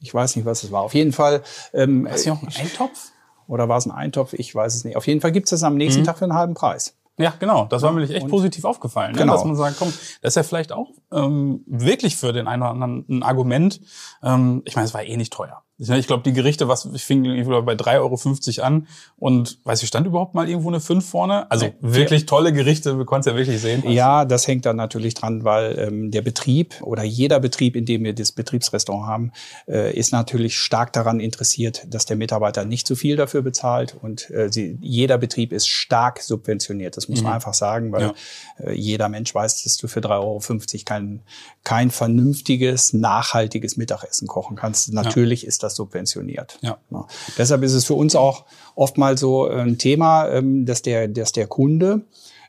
Ich 0.00 0.12
weiß 0.12 0.36
nicht, 0.36 0.44
was 0.46 0.62
es 0.62 0.72
war. 0.72 0.82
Auf 0.82 0.94
jeden 0.94 1.12
Fall. 1.12 1.42
Ähm, 1.72 2.04
war 2.04 2.14
es 2.14 2.24
ja 2.24 2.32
auch 2.32 2.42
ein 2.42 2.48
Eintopf? 2.48 3.12
Oder 3.46 3.68
war 3.68 3.78
es 3.78 3.86
ein 3.86 3.90
Eintopf? 3.90 4.32
Ich 4.34 4.54
weiß 4.54 4.74
es 4.74 4.84
nicht. 4.84 4.96
Auf 4.96 5.06
jeden 5.06 5.20
Fall 5.20 5.32
gibt 5.32 5.46
es 5.46 5.50
das 5.50 5.62
am 5.64 5.76
nächsten 5.76 6.02
mhm. 6.02 6.06
Tag 6.06 6.18
für 6.18 6.24
einen 6.24 6.34
halben 6.34 6.54
Preis. 6.54 6.94
Ja, 7.20 7.34
genau. 7.38 7.66
Das 7.66 7.82
war 7.82 7.92
mir 7.92 8.02
echt 8.08 8.24
und 8.24 8.30
positiv 8.30 8.64
aufgefallen, 8.64 9.12
ne? 9.12 9.18
genau. 9.18 9.34
dass 9.34 9.44
man 9.44 9.56
sagt, 9.56 9.76
komm, 9.78 9.92
das 10.22 10.32
ist 10.32 10.36
ja 10.36 10.42
vielleicht 10.42 10.72
auch 10.72 10.88
ähm, 11.12 11.62
wirklich 11.66 12.16
für 12.16 12.32
den 12.32 12.48
einen 12.48 12.62
oder 12.62 12.70
anderen 12.70 13.04
ein 13.08 13.22
Argument. 13.22 13.80
Ähm, 14.22 14.62
ich 14.64 14.74
meine, 14.74 14.86
es 14.86 14.94
war 14.94 15.02
eh 15.02 15.16
nicht 15.16 15.32
teuer. 15.32 15.62
Ich 15.80 16.06
glaube, 16.06 16.22
die 16.22 16.34
Gerichte, 16.34 16.68
was 16.68 16.84
ich 16.92 17.02
fing 17.04 17.22
bei 17.22 17.72
3,50 17.72 18.58
Euro 18.58 18.66
an 18.66 18.86
und 19.18 19.58
weiß 19.64 19.82
ich, 19.82 19.88
stand 19.88 20.06
überhaupt 20.06 20.34
mal 20.34 20.46
irgendwo 20.46 20.68
eine 20.68 20.80
5 20.80 21.08
vorne? 21.08 21.50
Also 21.50 21.72
wirklich 21.80 22.26
tolle 22.26 22.52
Gerichte, 22.52 22.98
wir 22.98 23.06
konnten 23.06 23.20
es 23.20 23.32
ja 23.32 23.36
wirklich 23.38 23.60
sehen. 23.62 23.82
Ja, 23.90 24.26
das 24.26 24.46
hängt 24.46 24.66
dann 24.66 24.76
natürlich 24.76 25.14
dran, 25.14 25.42
weil 25.44 25.78
ähm, 25.78 26.10
der 26.10 26.20
Betrieb 26.20 26.82
oder 26.82 27.02
jeder 27.02 27.40
Betrieb, 27.40 27.76
in 27.76 27.86
dem 27.86 28.04
wir 28.04 28.14
das 28.14 28.32
Betriebsrestaurant 28.32 29.06
haben, 29.06 29.32
äh, 29.66 29.96
ist 29.96 30.12
natürlich 30.12 30.58
stark 30.58 30.92
daran 30.92 31.18
interessiert, 31.18 31.86
dass 31.88 32.04
der 32.04 32.16
Mitarbeiter 32.16 32.66
nicht 32.66 32.86
zu 32.86 32.94
viel 32.94 33.16
dafür 33.16 33.40
bezahlt 33.40 33.96
und 34.00 34.28
äh, 34.30 34.52
sie, 34.52 34.76
jeder 34.82 35.16
Betrieb 35.16 35.50
ist 35.50 35.68
stark 35.68 36.20
subventioniert. 36.20 36.98
Das 36.98 37.08
muss 37.08 37.20
mhm. 37.20 37.24
man 37.24 37.32
einfach 37.34 37.54
sagen, 37.54 37.90
weil 37.92 38.02
ja. 38.02 38.14
äh, 38.58 38.74
jeder 38.74 39.08
Mensch 39.08 39.34
weiß, 39.34 39.62
dass 39.62 39.78
du 39.78 39.88
für 39.88 40.00
3,50 40.00 40.10
Euro 40.20 40.84
kein, 40.84 41.22
kein 41.64 41.90
vernünftiges, 41.90 42.92
nachhaltiges 42.92 43.76
Mittagessen 43.76 44.26
kochen 44.26 44.56
kannst. 44.56 44.92
Natürlich 44.92 45.42
ja. 45.42 45.48
ist 45.48 45.62
das 45.62 45.76
subventioniert. 45.76 46.58
Ja. 46.62 46.78
ja. 46.90 47.06
Deshalb 47.36 47.62
ist 47.62 47.74
es 47.74 47.84
für 47.84 47.94
uns 47.94 48.16
auch 48.16 48.46
oftmals 48.74 49.20
so 49.20 49.46
ein 49.46 49.78
Thema, 49.78 50.28
ähm, 50.28 50.64
dass 50.64 50.82
der, 50.82 51.08
dass 51.08 51.32
der 51.32 51.46
Kunde 51.46 52.02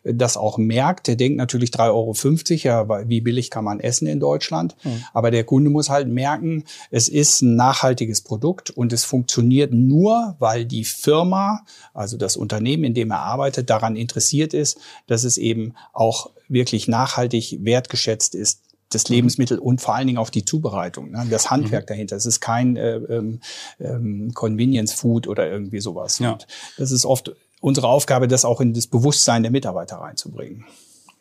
das 0.03 0.37
auch 0.37 0.57
merkt. 0.57 1.07
Der 1.07 1.15
denkt 1.15 1.37
natürlich 1.37 1.69
3,50 1.71 1.89
Euro, 1.91 2.99
ja, 2.99 3.09
wie 3.09 3.21
billig 3.21 3.49
kann 3.49 3.63
man 3.63 3.79
essen 3.79 4.07
in 4.07 4.19
Deutschland? 4.19 4.75
Mhm. 4.83 5.03
Aber 5.13 5.31
der 5.31 5.43
Kunde 5.43 5.69
muss 5.69 5.89
halt 5.89 6.07
merken, 6.07 6.63
es 6.89 7.07
ist 7.07 7.41
ein 7.41 7.55
nachhaltiges 7.55 8.21
Produkt 8.21 8.71
und 8.71 8.93
es 8.93 9.03
funktioniert 9.03 9.73
nur, 9.73 10.35
weil 10.39 10.65
die 10.65 10.85
Firma, 10.85 11.63
also 11.93 12.17
das 12.17 12.37
Unternehmen, 12.37 12.83
in 12.83 12.93
dem 12.93 13.11
er 13.11 13.19
arbeitet, 13.19 13.69
daran 13.69 13.95
interessiert 13.95 14.53
ist, 14.53 14.79
dass 15.07 15.23
es 15.23 15.37
eben 15.37 15.73
auch 15.93 16.31
wirklich 16.47 16.87
nachhaltig 16.87 17.59
wertgeschätzt 17.61 18.35
ist 18.35 18.61
das 18.93 19.09
mhm. 19.09 19.15
Lebensmittel 19.15 19.59
und 19.59 19.81
vor 19.81 19.95
allen 19.95 20.07
Dingen 20.07 20.19
auch 20.19 20.29
die 20.29 20.45
Zubereitung, 20.45 21.11
ne? 21.11 21.25
das 21.29 21.49
Handwerk 21.49 21.85
mhm. 21.85 21.87
dahinter. 21.87 22.15
Es 22.15 22.25
ist 22.25 22.39
kein 22.39 22.75
äh, 22.77 22.95
ähm, 22.95 23.39
ähm, 23.79 24.31
Convenience 24.33 24.93
Food 24.93 25.27
oder 25.27 25.49
irgendwie 25.49 25.79
sowas. 25.79 26.19
Ja. 26.19 26.33
Und 26.33 26.47
das 26.77 26.91
ist 26.91 27.05
oft 27.05 27.31
unsere 27.59 27.87
Aufgabe, 27.87 28.27
das 28.27 28.45
auch 28.45 28.61
in 28.61 28.73
das 28.73 28.87
Bewusstsein 28.87 29.43
der 29.43 29.51
Mitarbeiter 29.51 29.97
reinzubringen. 29.97 30.65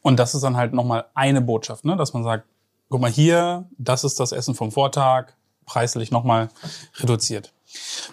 Und 0.02 0.18
das 0.18 0.34
ist 0.34 0.42
dann 0.42 0.56
halt 0.56 0.72
nochmal 0.72 1.06
eine 1.14 1.40
Botschaft, 1.40 1.84
ne? 1.84 1.96
dass 1.96 2.12
man 2.12 2.24
sagt, 2.24 2.44
guck 2.88 3.00
mal 3.00 3.10
hier, 3.10 3.68
das 3.78 4.04
ist 4.04 4.18
das 4.18 4.32
Essen 4.32 4.54
vom 4.54 4.72
Vortag, 4.72 5.32
preislich 5.66 6.10
nochmal 6.10 6.48
reduziert. 6.96 7.52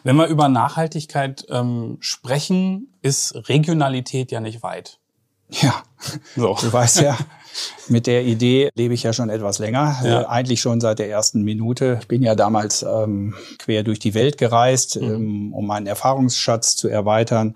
Wenn 0.03 0.15
wir 0.15 0.27
über 0.27 0.49
Nachhaltigkeit 0.49 1.45
ähm, 1.49 1.97
sprechen, 1.99 2.93
ist 3.01 3.49
Regionalität 3.49 4.31
ja 4.31 4.39
nicht 4.39 4.61
weit. 4.61 4.99
Ja, 5.49 5.83
so. 6.35 6.57
du 6.59 6.71
weißt 6.71 7.01
ja, 7.01 7.17
mit 7.87 8.07
der 8.07 8.23
Idee 8.25 8.69
lebe 8.75 8.93
ich 8.93 9.03
ja 9.03 9.13
schon 9.13 9.29
etwas 9.29 9.59
länger, 9.59 9.99
ja. 10.03 10.21
äh, 10.21 10.25
eigentlich 10.25 10.61
schon 10.61 10.81
seit 10.81 10.99
der 10.99 11.09
ersten 11.09 11.41
Minute. 11.43 11.97
Ich 12.01 12.07
bin 12.07 12.21
ja 12.21 12.35
damals 12.35 12.83
ähm, 12.83 13.33
quer 13.59 13.83
durch 13.83 13.99
die 13.99 14.13
Welt 14.13 14.37
gereist, 14.37 14.99
mhm. 14.99 15.13
ähm, 15.13 15.53
um 15.53 15.67
meinen 15.67 15.87
Erfahrungsschatz 15.87 16.75
zu 16.75 16.87
erweitern. 16.87 17.55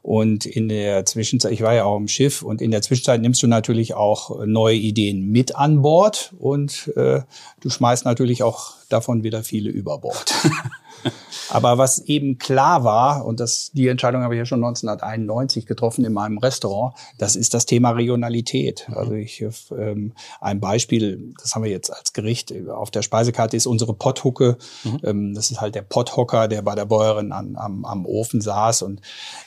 Und 0.00 0.46
in 0.46 0.68
der 0.68 1.04
Zwischenzeit, 1.04 1.52
ich 1.52 1.60
war 1.60 1.74
ja 1.74 1.84
auch 1.84 1.96
im 1.96 2.08
Schiff 2.08 2.42
und 2.42 2.62
in 2.62 2.70
der 2.70 2.82
Zwischenzeit 2.82 3.20
nimmst 3.20 3.42
du 3.42 3.46
natürlich 3.46 3.94
auch 3.94 4.44
neue 4.46 4.76
Ideen 4.76 5.30
mit 5.30 5.56
an 5.56 5.82
Bord 5.82 6.32
und 6.38 6.92
äh, 6.96 7.20
du 7.60 7.68
schmeißt 7.68 8.04
natürlich 8.04 8.42
auch 8.42 8.72
davon 8.88 9.22
wieder 9.22 9.42
viele 9.42 9.70
über 9.70 9.98
Bord. 9.98 10.34
Aber 11.50 11.78
was 11.78 12.00
eben 12.00 12.38
klar 12.38 12.84
war, 12.84 13.24
und 13.24 13.40
das, 13.40 13.70
die 13.72 13.88
Entscheidung 13.88 14.22
habe 14.22 14.34
ich 14.34 14.38
ja 14.38 14.46
schon 14.46 14.62
1991 14.62 15.66
getroffen 15.66 16.04
in 16.04 16.12
meinem 16.12 16.38
Restaurant, 16.38 16.94
das 17.18 17.36
ist 17.36 17.54
das 17.54 17.66
Thema 17.66 17.90
Regionalität. 17.90 18.86
Mhm. 18.88 18.94
Also 18.94 19.12
ich, 19.12 19.44
ähm, 19.76 20.12
ein 20.40 20.60
Beispiel, 20.60 21.32
das 21.40 21.54
haben 21.54 21.64
wir 21.64 21.70
jetzt 21.70 21.90
als 21.90 22.12
Gericht 22.12 22.52
auf 22.68 22.90
der 22.90 23.02
Speisekarte, 23.02 23.56
ist 23.56 23.66
unsere 23.66 23.94
Potthucke. 23.94 24.58
Mhm. 24.84 25.00
Ähm, 25.04 25.34
das 25.34 25.50
ist 25.50 25.60
halt 25.60 25.74
der 25.74 25.82
Potthocker, 25.82 26.48
der 26.48 26.62
bei 26.62 26.74
der 26.74 26.86
Bäuerin 26.86 27.32
an, 27.32 27.56
am, 27.56 27.84
am 27.84 28.06
Ofen 28.06 28.40
saß 28.40 28.82
und 28.82 29.00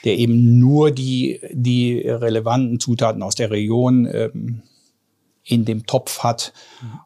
der 0.03 0.17
eben 0.17 0.59
nur 0.59 0.91
die, 0.91 1.39
die 1.51 1.99
relevanten 1.99 2.79
Zutaten 2.79 3.23
aus 3.23 3.35
der 3.35 3.51
Region 3.51 4.07
ähm, 4.11 4.61
in 5.43 5.65
dem 5.65 5.85
Topf 5.85 6.19
hat. 6.19 6.53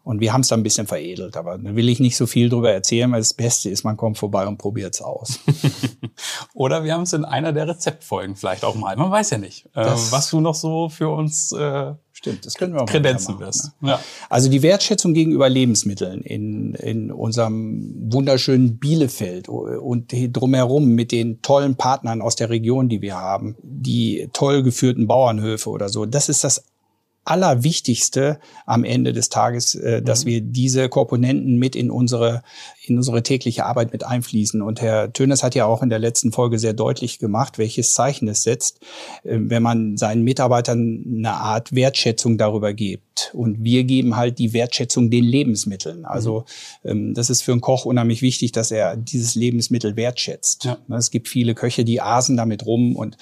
Und 0.03 0.19
wir 0.19 0.33
haben 0.33 0.41
es 0.41 0.49
dann 0.49 0.59
ein 0.59 0.63
bisschen 0.63 0.87
veredelt. 0.87 1.37
Aber 1.37 1.57
da 1.57 1.75
will 1.75 1.89
ich 1.89 1.99
nicht 1.99 2.17
so 2.17 2.27
viel 2.27 2.49
drüber 2.49 2.71
erzählen, 2.71 3.11
weil 3.11 3.19
das 3.19 3.33
Beste 3.33 3.69
ist, 3.69 3.83
man 3.83 3.97
kommt 3.97 4.17
vorbei 4.17 4.47
und 4.47 4.57
probiert 4.57 4.93
es 4.93 5.01
aus. 5.01 5.39
Oder 6.53 6.83
wir 6.83 6.93
haben 6.93 7.03
es 7.03 7.13
in 7.13 7.25
einer 7.25 7.53
der 7.53 7.67
Rezeptfolgen 7.67 8.35
vielleicht 8.35 8.63
auch 8.63 8.75
mal. 8.75 8.95
Man 8.95 9.11
weiß 9.11 9.31
ja 9.31 9.37
nicht, 9.37 9.67
äh, 9.73 9.85
was 9.85 10.29
du 10.29 10.41
noch 10.41 10.55
so 10.55 10.89
für 10.89 11.09
uns 11.09 11.51
äh, 11.51 11.93
Stimmt, 12.17 12.45
das 12.45 12.53
können 12.53 12.73
wir 12.73 12.81
auch 12.81 12.85
kredenzen 12.85 13.39
wirst. 13.39 13.73
Ne? 13.81 13.89
Ja. 13.89 13.99
Also 14.29 14.49
die 14.49 14.61
Wertschätzung 14.61 15.13
gegenüber 15.13 15.49
Lebensmitteln 15.49 16.21
in, 16.21 16.73
in 16.75 17.11
unserem 17.11 17.93
wunderschönen 18.09 18.77
Bielefeld 18.77 19.49
und 19.49 20.13
drumherum 20.29 20.87
mit 20.87 21.11
den 21.11 21.41
tollen 21.41 21.75
Partnern 21.75 22.21
aus 22.21 22.37
der 22.37 22.49
Region, 22.49 22.87
die 22.87 23.01
wir 23.01 23.17
haben, 23.17 23.57
die 23.61 24.29
toll 24.31 24.63
geführten 24.63 25.07
Bauernhöfe 25.07 25.69
oder 25.69 25.89
so, 25.89 26.05
das 26.05 26.29
ist 26.29 26.45
das 26.45 26.63
Allerwichtigste 27.25 28.39
am 28.65 28.83
Ende 28.83 29.11
des 29.11 29.29
Tages, 29.29 29.75
äh, 29.75 30.01
dass 30.01 30.23
mhm. 30.23 30.29
wir 30.29 30.41
diese 30.41 30.89
Komponenten 30.89 31.57
mit 31.57 31.75
in 31.75 31.91
unsere, 31.91 32.43
in 32.89 32.97
unsere 32.97 33.23
tägliche 33.23 33.65
Arbeit 33.65 33.91
mit 33.91 34.03
einfließen. 34.03 34.61
Und 34.61 34.81
Herr 34.81 35.11
Tönes 35.11 35.43
hat 35.43 35.55
ja 35.55 35.65
auch 35.65 35.81
in 35.83 35.89
der 35.89 35.99
letzten 35.99 36.31
Folge 36.31 36.59
sehr 36.59 36.73
deutlich 36.73 37.19
gemacht, 37.19 37.57
welches 37.57 37.93
Zeichen 37.93 38.27
es 38.27 38.43
setzt, 38.43 38.79
äh, 39.23 39.37
wenn 39.39 39.63
man 39.63 39.97
seinen 39.97 40.23
Mitarbeitern 40.23 41.03
eine 41.07 41.33
Art 41.33 41.73
Wertschätzung 41.73 42.37
darüber 42.37 42.73
gibt. 42.73 43.31
Und 43.33 43.63
wir 43.63 43.83
geben 43.85 44.15
halt 44.15 44.39
die 44.39 44.53
Wertschätzung 44.53 45.09
den 45.09 45.23
Lebensmitteln. 45.23 46.05
Also 46.05 46.45
mhm. 46.83 46.89
ähm, 46.89 47.13
das 47.13 47.29
ist 47.29 47.41
für 47.41 47.51
einen 47.51 47.61
Koch 47.61 47.85
unheimlich 47.85 48.21
wichtig, 48.21 48.51
dass 48.51 48.71
er 48.71 48.97
dieses 48.97 49.35
Lebensmittel 49.35 49.95
wertschätzt. 49.95 50.65
Ja. 50.65 50.77
Es 50.97 51.11
gibt 51.11 51.27
viele 51.27 51.55
Köche, 51.55 51.85
die 51.85 52.01
asen 52.01 52.37
damit 52.37 52.65
rum 52.65 52.95
und 52.95 53.17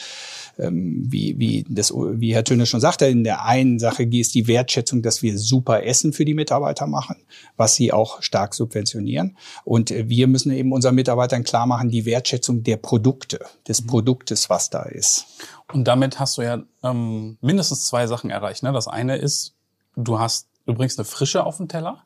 ähm, 0.60 1.06
wie, 1.08 1.38
wie, 1.40 1.66
das, 1.68 1.92
wie 1.94 2.34
Herr 2.34 2.44
Töne 2.44 2.66
schon 2.66 2.80
sagte, 2.80 3.06
in 3.06 3.24
der 3.24 3.46
einen 3.46 3.80
Sache 3.80 4.04
ist 4.04 4.36
die 4.36 4.48
Wertschätzung, 4.48 5.02
dass 5.02 5.22
wir 5.22 5.38
super 5.38 5.84
Essen 5.84 6.14
für 6.14 6.26
die 6.26 6.34
Mitarbeiter 6.34 6.88
machen, 6.88 7.16
was 7.58 7.76
sie 7.76 7.92
auch 7.92 8.22
stark 8.22 8.54
subventionieren. 8.54 9.38
Und 9.64 9.90
wir 9.92 10.28
müssen 10.28 10.52
eben 10.52 10.72
unseren 10.72 10.96
Mitarbeitern 10.96 11.44
klar 11.44 11.66
machen, 11.66 11.90
die 11.90 12.06
Wertschätzung 12.06 12.64
der 12.64 12.78
Produkte, 12.78 13.40
des 13.68 13.84
mhm. 13.84 13.88
Produktes, 13.88 14.50
was 14.50 14.70
da 14.70 14.84
ist. 14.84 15.26
Und 15.72 15.86
damit 15.86 16.20
hast 16.20 16.38
du 16.38 16.42
ja 16.42 16.60
ähm, 16.84 17.38
mindestens 17.42 17.88
zwei 17.88 18.08
Sachen 18.08 18.30
erreicht. 18.30 18.64
Ne? 18.64 18.72
Das 18.72 18.88
eine 18.88 19.18
ist, 19.18 19.56
du 19.96 20.20
hast, 20.20 20.48
du 20.66 20.74
bringst 20.74 21.00
eine 21.00 21.06
Frische 21.06 21.46
auf 21.46 21.58
den 21.58 21.68
Teller. 21.68 22.04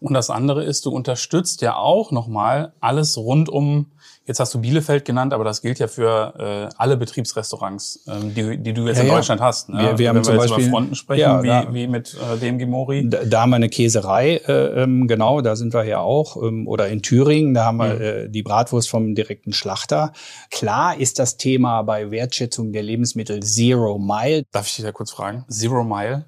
Und 0.00 0.14
das 0.14 0.30
andere 0.30 0.64
ist, 0.64 0.86
du 0.86 0.90
unterstützt 0.90 1.62
ja 1.62 1.76
auch 1.76 2.10
nochmal 2.10 2.72
alles 2.80 3.16
rund 3.16 3.48
um, 3.48 3.92
jetzt 4.26 4.40
hast 4.40 4.54
du 4.54 4.60
Bielefeld 4.60 5.04
genannt, 5.04 5.32
aber 5.32 5.44
das 5.44 5.60
gilt 5.62 5.78
ja 5.78 5.86
für 5.86 6.34
äh, 6.38 6.74
alle 6.76 6.96
Betriebsrestaurants, 6.96 8.04
ähm, 8.08 8.34
die, 8.34 8.58
die 8.58 8.72
du 8.72 8.86
jetzt 8.86 8.98
ja, 8.98 9.04
in 9.04 9.10
Deutschland 9.10 9.40
ja. 9.40 9.46
hast. 9.46 9.68
Ne? 9.68 9.78
Wir, 9.78 9.98
wir 9.98 10.08
haben 10.08 10.16
Wenn 10.16 10.24
zum 10.24 10.34
wir 10.34 10.40
jetzt 10.40 10.50
Beispiel, 10.50 10.68
über 10.68 10.76
Fronten 10.76 10.94
sprechen, 10.94 11.20
ja, 11.20 11.42
wie, 11.42 11.46
da, 11.48 11.74
wie 11.74 11.86
mit 11.86 12.14
äh, 12.14 12.38
dem 12.38 12.58
Gemori. 12.58 13.08
Da, 13.08 13.24
da 13.24 13.42
haben 13.42 13.50
wir 13.50 13.56
eine 13.56 13.68
Käserei, 13.68 14.36
äh, 14.46 14.82
ähm, 14.82 15.06
genau, 15.08 15.40
da 15.40 15.56
sind 15.56 15.74
wir 15.74 15.84
ja 15.84 16.00
auch. 16.00 16.42
Ähm, 16.42 16.66
oder 16.66 16.88
in 16.88 17.02
Thüringen, 17.02 17.54
da 17.54 17.64
haben 17.64 17.76
wir 17.76 17.94
mhm. 17.94 18.00
äh, 18.00 18.28
die 18.28 18.42
Bratwurst 18.42 18.88
vom 18.88 19.14
direkten 19.14 19.52
Schlachter. 19.52 20.12
Klar 20.50 20.98
ist 20.98 21.18
das 21.18 21.36
Thema 21.36 21.82
bei 21.82 22.10
Wertschätzung 22.10 22.72
der 22.72 22.82
Lebensmittel 22.82 23.40
Zero 23.42 23.98
Mile. 23.98 24.44
Darf 24.52 24.66
ich 24.66 24.76
dich 24.76 24.84
da 24.84 24.92
kurz 24.92 25.10
fragen? 25.10 25.44
Zero 25.48 25.84
Mile? 25.84 26.26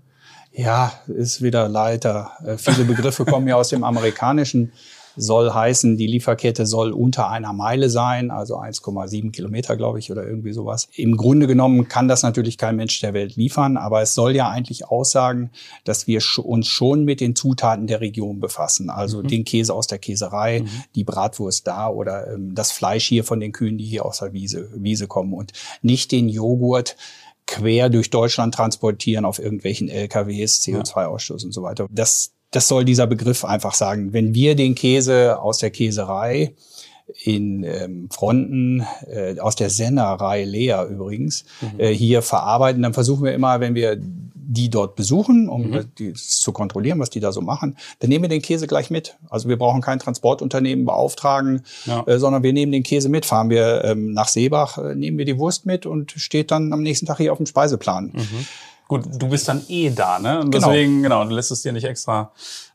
Ja, 0.57 0.91
ist 1.07 1.43
wieder 1.43 1.69
Leiter. 1.69 2.33
Äh, 2.45 2.57
viele 2.57 2.85
Begriffe 2.85 3.27
kommen 3.27 3.47
ja 3.47 3.57
aus 3.57 3.69
dem 3.69 3.85
Amerikanischen. 3.85 4.73
Soll 5.19 5.53
heißen, 5.53 5.97
die 5.97 6.07
Lieferkette 6.07 6.67
soll 6.67 6.93
unter 6.93 7.31
einer 7.31 7.55
Meile 7.55 7.89
sein, 7.89 8.31
also 8.31 8.59
1,7 8.59 9.33
Kilometer, 9.33 9.75
glaube 9.77 9.99
ich, 9.99 10.11
oder 10.11 10.27
irgendwie 10.27 10.53
sowas. 10.53 10.89
Im 10.95 11.17
Grunde 11.17 11.47
genommen 11.47 11.89
kann 11.89 12.07
das 12.07 12.23
natürlich 12.23 12.59
kein 12.59 12.77
Mensch 12.77 13.01
der 13.01 13.15
Welt 13.15 13.37
liefern, 13.37 13.79
aber 13.79 14.03
es 14.03 14.15
soll 14.15 14.37
ja 14.37 14.51
eigentlich 14.51 14.87
aussagen, 14.89 15.51
dass 15.85 16.07
wir 16.07 16.21
uns 16.43 16.69
schon 16.69 17.05
mit 17.05 17.21
den 17.21 17.35
Zutaten 17.35 17.87
der 17.87 18.03
Region 18.03 18.41
befassen. 18.41 18.91
Also 18.91 19.23
mhm. 19.23 19.29
den 19.29 19.45
Käse 19.45 19.73
aus 19.73 19.87
der 19.87 19.99
Käserei, 19.99 20.61
mhm. 20.61 20.69
die 20.95 21.05
Bratwurst 21.05 21.67
da 21.67 21.89
oder 21.89 22.33
ähm, 22.33 22.55
das 22.55 22.73
Fleisch 22.73 23.07
hier 23.07 23.25
von 23.25 23.41
den 23.41 23.53
Kühen, 23.53 23.79
die 23.79 23.85
hier 23.85 24.05
aus 24.05 24.19
der 24.19 24.35
Wiese, 24.35 24.69
Wiese 24.75 25.07
kommen 25.07 25.33
und 25.33 25.53
nicht 25.81 26.13
den 26.13 26.29
Joghurt, 26.29 26.97
quer 27.47 27.89
durch 27.89 28.11
Deutschland 28.11 28.55
transportieren 28.55 29.25
auf 29.25 29.39
irgendwelchen 29.39 29.89
LKWs, 29.89 30.61
CO2-Ausstoß 30.61 31.45
und 31.45 31.53
so 31.53 31.63
weiter. 31.63 31.87
Das, 31.91 32.33
das 32.51 32.69
soll 32.69 32.85
dieser 32.85 33.07
Begriff 33.07 33.45
einfach 33.45 33.75
sagen. 33.75 34.13
Wenn 34.13 34.35
wir 34.35 34.55
den 34.55 34.75
Käse 34.75 35.39
aus 35.41 35.59
der 35.59 35.71
Käserei 35.71 36.55
in 37.23 37.63
ähm, 37.63 38.09
Fronten 38.11 38.85
äh, 39.07 39.39
aus 39.39 39.55
der 39.55 39.71
Sennerei 39.71 40.45
Lea 40.45 40.85
übrigens 40.91 41.45
mhm. 41.61 41.81
äh, 41.81 41.95
hier 41.95 42.21
verarbeiten, 42.21 42.83
dann 42.83 42.95
versuchen 42.95 43.25
wir 43.25 43.33
immer, 43.33 43.61
wenn 43.61 43.77
wir 43.77 44.01
die 44.49 44.71
dort 44.71 44.97
besuchen, 44.97 45.49
um 45.49 45.71
mhm. 45.71 45.85
die, 45.99 46.13
zu 46.13 46.53
kontrollieren, 46.53 47.01
was 47.01 47.11
die 47.11 47.21
da 47.21 47.33
so 47.33 47.41
machen, 47.41 47.77
dann 47.99 48.09
nehmen 48.09 48.25
wir 48.25 48.29
den 48.29 48.43
Käse 48.43 48.67
gleich 48.67 48.91
mit. 48.91 49.17
Also 49.29 49.49
wir 49.49 49.59
brauchen 49.59 49.81
kein 49.81 49.99
Transportunternehmen 49.99 50.85
beauftragen, 50.85 51.63
ja. 51.85 52.05
äh, 52.07 52.19
sondern 52.19 52.43
wir 52.43 52.53
nehmen 52.53 52.73
den 52.73 52.83
Käse 52.83 53.09
mit. 53.09 53.27
Fahren 53.27 53.51
wir 53.51 53.85
ähm, 53.85 54.13
nach 54.13 54.29
Seebach, 54.29 54.79
äh, 54.79 54.95
nehmen 54.95 55.19
wir 55.19 55.25
die 55.25 55.39
Wurst 55.39 55.67
mit 55.67 55.87
und 55.87 56.13
steht 56.13 56.51
dann 56.51 56.73
am 56.73 56.83
nächsten 56.83 57.07
Tag 57.07 57.19
hier 57.19 57.33
auf 57.33 57.39
dem 57.39 57.47
Speiseplan. 57.47 58.13
Mhm. 58.15 58.47
Gut, 58.89 59.05
du 59.21 59.29
bist 59.29 59.49
dann 59.49 59.63
eh 59.69 59.91
da, 59.91 60.21
ne? 60.21 60.41
Und 60.41 60.53
genau. 60.53 60.69
deswegen, 60.69 61.03
genau, 61.03 61.25
du 61.25 61.35
lässt 61.35 61.51
es 61.51 61.63
dir 61.63 61.73
nicht 61.73 61.85
extra 61.85 62.31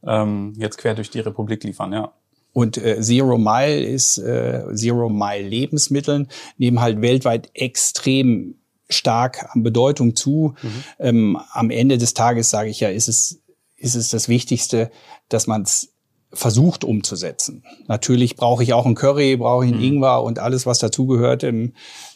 ähm, 0.05 0.53
jetzt 0.57 0.77
quer 0.77 0.93
durch 0.93 1.09
die 1.09 1.21
Republik 1.21 1.63
liefern, 1.63 1.93
ja. 1.93 2.11
Und 2.53 2.77
äh, 2.77 2.99
Zero 2.99 3.37
Mile 3.37 3.81
ist 3.81 4.17
äh, 4.17 4.65
Zero 4.73 5.07
Mile 5.07 5.47
Lebensmitteln 5.47 6.27
nehmen 6.57 6.81
halt 6.81 7.01
weltweit 7.01 7.49
extrem 7.53 8.55
stark 8.93 9.47
an 9.53 9.63
Bedeutung 9.63 10.15
zu. 10.15 10.55
Mhm. 10.61 10.83
Ähm, 10.99 11.39
am 11.51 11.69
Ende 11.69 11.97
des 11.97 12.13
Tages 12.13 12.49
sage 12.49 12.69
ich 12.69 12.79
ja, 12.79 12.89
ist 12.89 13.07
es 13.07 13.41
ist 13.81 13.95
es 13.95 14.09
das 14.09 14.29
Wichtigste, 14.29 14.91
dass 15.27 15.47
man 15.47 15.63
es 15.63 15.91
versucht 16.33 16.85
umzusetzen. 16.85 17.63
Natürlich 17.87 18.37
brauche 18.37 18.63
ich 18.63 18.73
auch 18.73 18.85
einen 18.85 18.95
Curry, 18.95 19.35
brauche 19.35 19.65
ich 19.65 19.71
einen 19.71 19.81
mhm. 19.81 19.87
Ingwer 19.87 20.23
und 20.23 20.39
alles, 20.39 20.65
was 20.65 20.79
dazugehört. 20.79 21.43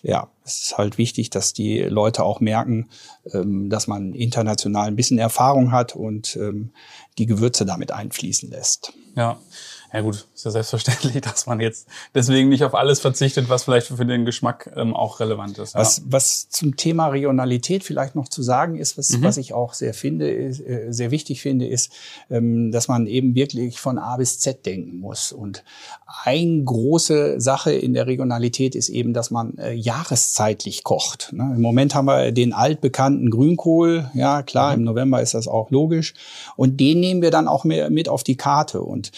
Ja, 0.03 0.29
es 0.45 0.61
ist 0.61 0.77
halt 0.77 0.97
wichtig, 0.97 1.31
dass 1.31 1.51
die 1.51 1.79
Leute 1.79 2.23
auch 2.23 2.39
merken, 2.39 2.87
ähm, 3.33 3.69
dass 3.69 3.87
man 3.87 4.13
international 4.13 4.87
ein 4.87 4.95
bisschen 4.95 5.17
Erfahrung 5.17 5.71
hat 5.71 5.95
und 5.95 6.37
ähm, 6.37 6.71
die 7.17 7.25
Gewürze 7.25 7.65
damit 7.65 7.91
einfließen 7.91 8.49
lässt. 8.49 8.93
Ja, 9.17 9.37
ja 9.95 10.01
gut, 10.01 10.27
ist 10.35 10.43
ja 10.43 10.51
selbstverständlich, 10.51 11.21
dass 11.21 11.45
man 11.45 11.61
jetzt 11.61 11.87
deswegen 12.13 12.49
nicht 12.49 12.65
auf 12.65 12.75
alles 12.75 12.99
verzichtet, 12.99 13.47
was 13.47 13.63
vielleicht 13.63 13.87
für 13.87 14.05
den 14.05 14.25
Geschmack 14.25 14.69
ähm, 14.75 14.93
auch 14.93 15.21
relevant 15.21 15.57
ist. 15.57 15.73
Ja. 15.73 15.79
Was, 15.79 16.01
was 16.05 16.49
zum 16.49 16.75
Thema 16.75 17.07
Regionalität 17.07 17.85
vielleicht 17.85 18.13
noch 18.13 18.27
zu 18.27 18.43
sagen 18.43 18.75
ist, 18.75 18.97
was, 18.97 19.11
mhm. 19.11 19.23
was 19.23 19.37
ich 19.37 19.53
auch 19.53 19.73
sehr 19.73 19.93
finde, 19.93 20.29
ist, 20.29 20.59
äh, 20.59 20.87
sehr 20.89 21.11
wichtig 21.11 21.41
finde, 21.41 21.65
ist, 21.65 21.93
ähm, 22.29 22.71
dass 22.73 22.89
man 22.89 23.07
eben 23.07 23.35
wirklich 23.35 23.79
von 23.79 23.97
A 23.97 24.17
bis 24.17 24.39
Z 24.39 24.65
denken 24.65 24.97
muss. 24.97 25.31
Und 25.31 25.63
eine 26.23 26.63
große 26.63 27.39
Sache 27.39 27.71
in 27.71 27.93
der 27.93 28.05
Regionalität 28.05 28.75
ist 28.75 28.89
eben, 28.89 29.13
dass 29.13 29.31
man 29.31 29.57
äh, 29.57 29.71
jahreszeitlich 29.71 30.83
kocht. 30.83 31.31
Ne? 31.31 31.53
Im 31.55 31.61
Moment 31.61 31.95
haben 31.95 32.05
wir 32.05 32.33
den 32.33 32.51
altbekannten 32.51 33.29
Grünkohl, 33.29 34.11
ja 34.13 34.43
klar, 34.43 34.73
mhm. 34.73 34.79
im 34.79 34.83
November 34.83 35.21
ist 35.21 35.35
das 35.35 35.47
auch 35.47 35.71
logisch. 35.71 36.13
Und 36.57 36.81
den 36.81 36.99
nehmen 36.99 37.21
wir 37.21 37.31
dann 37.31 37.47
auch 37.47 37.63
mit 37.63 38.09
auf 38.09 38.25
die 38.25 38.35
Karte. 38.35 38.81
Und 38.81 39.11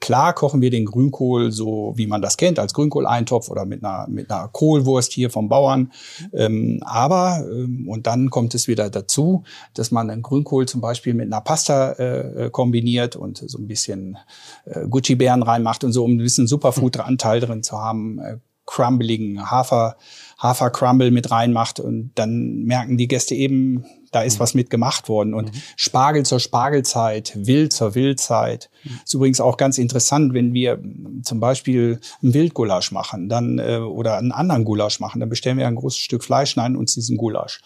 Klar 0.00 0.34
kochen 0.34 0.60
wir 0.60 0.70
den 0.70 0.84
Grünkohl 0.84 1.50
so, 1.50 1.92
wie 1.96 2.06
man 2.06 2.20
das 2.20 2.36
kennt, 2.36 2.58
als 2.58 2.74
Grünkohleintopf 2.74 3.48
oder 3.48 3.64
mit 3.64 3.84
einer, 3.84 4.06
mit 4.08 4.30
einer 4.30 4.48
Kohlwurst 4.48 5.12
hier 5.12 5.30
vom 5.30 5.48
Bauern. 5.48 5.92
Ähm, 6.32 6.80
aber, 6.84 7.44
ähm, 7.50 7.88
und 7.88 8.06
dann 8.06 8.30
kommt 8.30 8.54
es 8.54 8.68
wieder 8.68 8.90
dazu, 8.90 9.44
dass 9.72 9.90
man 9.90 10.08
den 10.08 10.22
Grünkohl 10.22 10.66
zum 10.66 10.80
Beispiel 10.80 11.14
mit 11.14 11.26
einer 11.26 11.40
Pasta 11.40 11.92
äh, 11.92 12.50
kombiniert 12.50 13.16
und 13.16 13.38
so 13.38 13.58
ein 13.58 13.66
bisschen 13.66 14.18
äh, 14.66 14.86
Gucci-Beeren 14.86 15.42
reinmacht 15.42 15.84
und 15.84 15.92
so, 15.92 16.04
um 16.04 16.12
ein 16.12 16.18
bisschen 16.18 16.46
Superfood-Anteil 16.46 17.40
drin 17.40 17.62
zu 17.62 17.78
haben. 17.78 18.18
Äh, 18.18 18.38
crumbeligen 18.66 19.50
Hafer, 19.50 19.96
Hafercrumble 20.38 21.10
mit 21.10 21.30
reinmacht 21.30 21.80
und 21.80 22.12
dann 22.14 22.64
merken 22.64 22.96
die 22.96 23.08
Gäste 23.08 23.34
eben, 23.34 23.84
da 24.14 24.22
ist 24.22 24.36
mhm. 24.36 24.40
was 24.40 24.54
mit 24.54 24.70
gemacht 24.70 25.08
worden. 25.08 25.34
Und 25.34 25.52
mhm. 25.52 25.58
Spargel 25.76 26.24
zur 26.24 26.40
Spargelzeit, 26.40 27.32
Wild 27.36 27.72
zur 27.72 27.94
Wildzeit. 27.94 28.70
Mhm. 28.84 29.00
Ist 29.04 29.14
übrigens 29.14 29.40
auch 29.40 29.56
ganz 29.56 29.78
interessant, 29.78 30.34
wenn 30.34 30.54
wir 30.54 30.78
zum 31.22 31.40
Beispiel 31.40 32.00
ein 32.22 32.34
Wildgulasch 32.34 32.92
machen, 32.92 33.28
dann 33.28 33.58
äh, 33.58 33.78
oder 33.78 34.18
einen 34.18 34.32
anderen 34.32 34.64
Gulasch 34.64 35.00
machen, 35.00 35.20
dann 35.20 35.28
bestellen 35.28 35.58
wir 35.58 35.66
ein 35.66 35.74
großes 35.74 35.98
Stück 35.98 36.24
Fleisch, 36.24 36.50
schneiden 36.50 36.76
uns 36.76 36.94
diesen 36.94 37.16
Gulasch. 37.16 37.60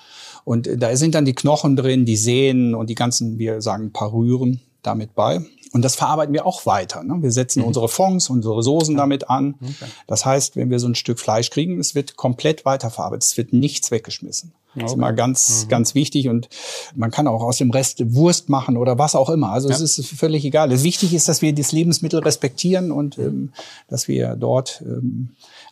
Und 0.45 0.67
äh, 0.67 0.76
da 0.76 0.95
sind 0.97 1.14
dann 1.14 1.25
die 1.25 1.35
Knochen 1.35 1.76
drin, 1.76 2.05
die 2.05 2.17
Sehnen 2.17 2.75
und 2.75 2.88
die 2.90 2.95
ganzen, 2.95 3.38
wir 3.38 3.61
sagen, 3.61 3.93
Parüren 3.93 4.61
damit 4.82 5.14
bei. 5.14 5.40
Und 5.73 5.82
das 5.82 5.97
verarbeiten 5.97 6.32
wir 6.32 6.47
auch 6.47 6.64
weiter. 6.66 7.02
Ne? 7.02 7.18
Wir 7.20 7.30
setzen 7.30 7.61
mhm. 7.61 7.68
unsere 7.68 7.88
Fonds, 7.88 8.30
unsere 8.30 8.62
Soßen 8.62 8.94
ja. 8.94 9.00
damit 9.00 9.28
an. 9.28 9.56
Okay. 9.61 9.90
Das 10.06 10.25
heißt, 10.25 10.56
wenn 10.56 10.70
wir 10.70 10.78
so 10.78 10.88
ein 10.88 10.94
Stück 10.94 11.18
Fleisch 11.18 11.50
kriegen, 11.50 11.78
es 11.78 11.94
wird 11.94 12.16
komplett 12.16 12.64
weiterverarbeitet. 12.64 13.25
Es 13.25 13.37
wird 13.37 13.52
nichts 13.52 13.90
weggeschmissen. 13.90 14.52
Okay. 14.70 14.80
Das 14.80 14.92
ist 14.92 14.97
immer 14.97 15.12
ganz, 15.12 15.64
mhm. 15.64 15.68
ganz 15.68 15.94
wichtig. 15.94 16.28
Und 16.28 16.49
man 16.94 17.11
kann 17.11 17.26
auch 17.26 17.42
aus 17.42 17.58
dem 17.58 17.70
Rest 17.70 18.14
Wurst 18.14 18.49
machen 18.49 18.76
oder 18.76 18.99
was 18.99 19.14
auch 19.14 19.28
immer. 19.28 19.50
Also 19.50 19.68
ja. 19.68 19.75
es 19.75 19.99
ist 19.99 20.06
völlig 20.06 20.44
egal. 20.44 20.68
Das 20.70 20.85
Wichtig 20.85 21.12
ist, 21.12 21.28
dass 21.28 21.42
wir 21.42 21.54
das 21.54 21.73
Lebensmittel 21.73 22.20
respektieren 22.20 22.90
und 22.90 23.18
ähm, 23.18 23.52
dass 23.88 24.08
wir 24.08 24.37
dort 24.37 24.82
ähm, 24.87 25.30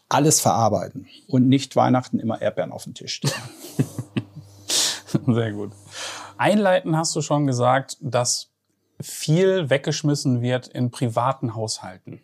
alles 0.08 0.40
verarbeiten 0.40 1.06
und 1.26 1.48
nicht 1.48 1.74
Weihnachten 1.74 2.18
immer 2.20 2.40
Erdbeeren 2.40 2.72
auf 2.72 2.84
dem 2.84 2.94
Tisch 2.94 3.14
stehen. 3.14 3.32
Sehr 5.26 5.52
gut. 5.52 5.72
Einleiten 6.36 6.96
hast 6.96 7.16
du 7.16 7.22
schon 7.22 7.46
gesagt, 7.46 7.96
dass 8.00 8.50
viel 9.00 9.70
weggeschmissen 9.70 10.42
wird 10.42 10.68
in 10.68 10.90
privaten 10.90 11.54
Haushalten. 11.54 12.22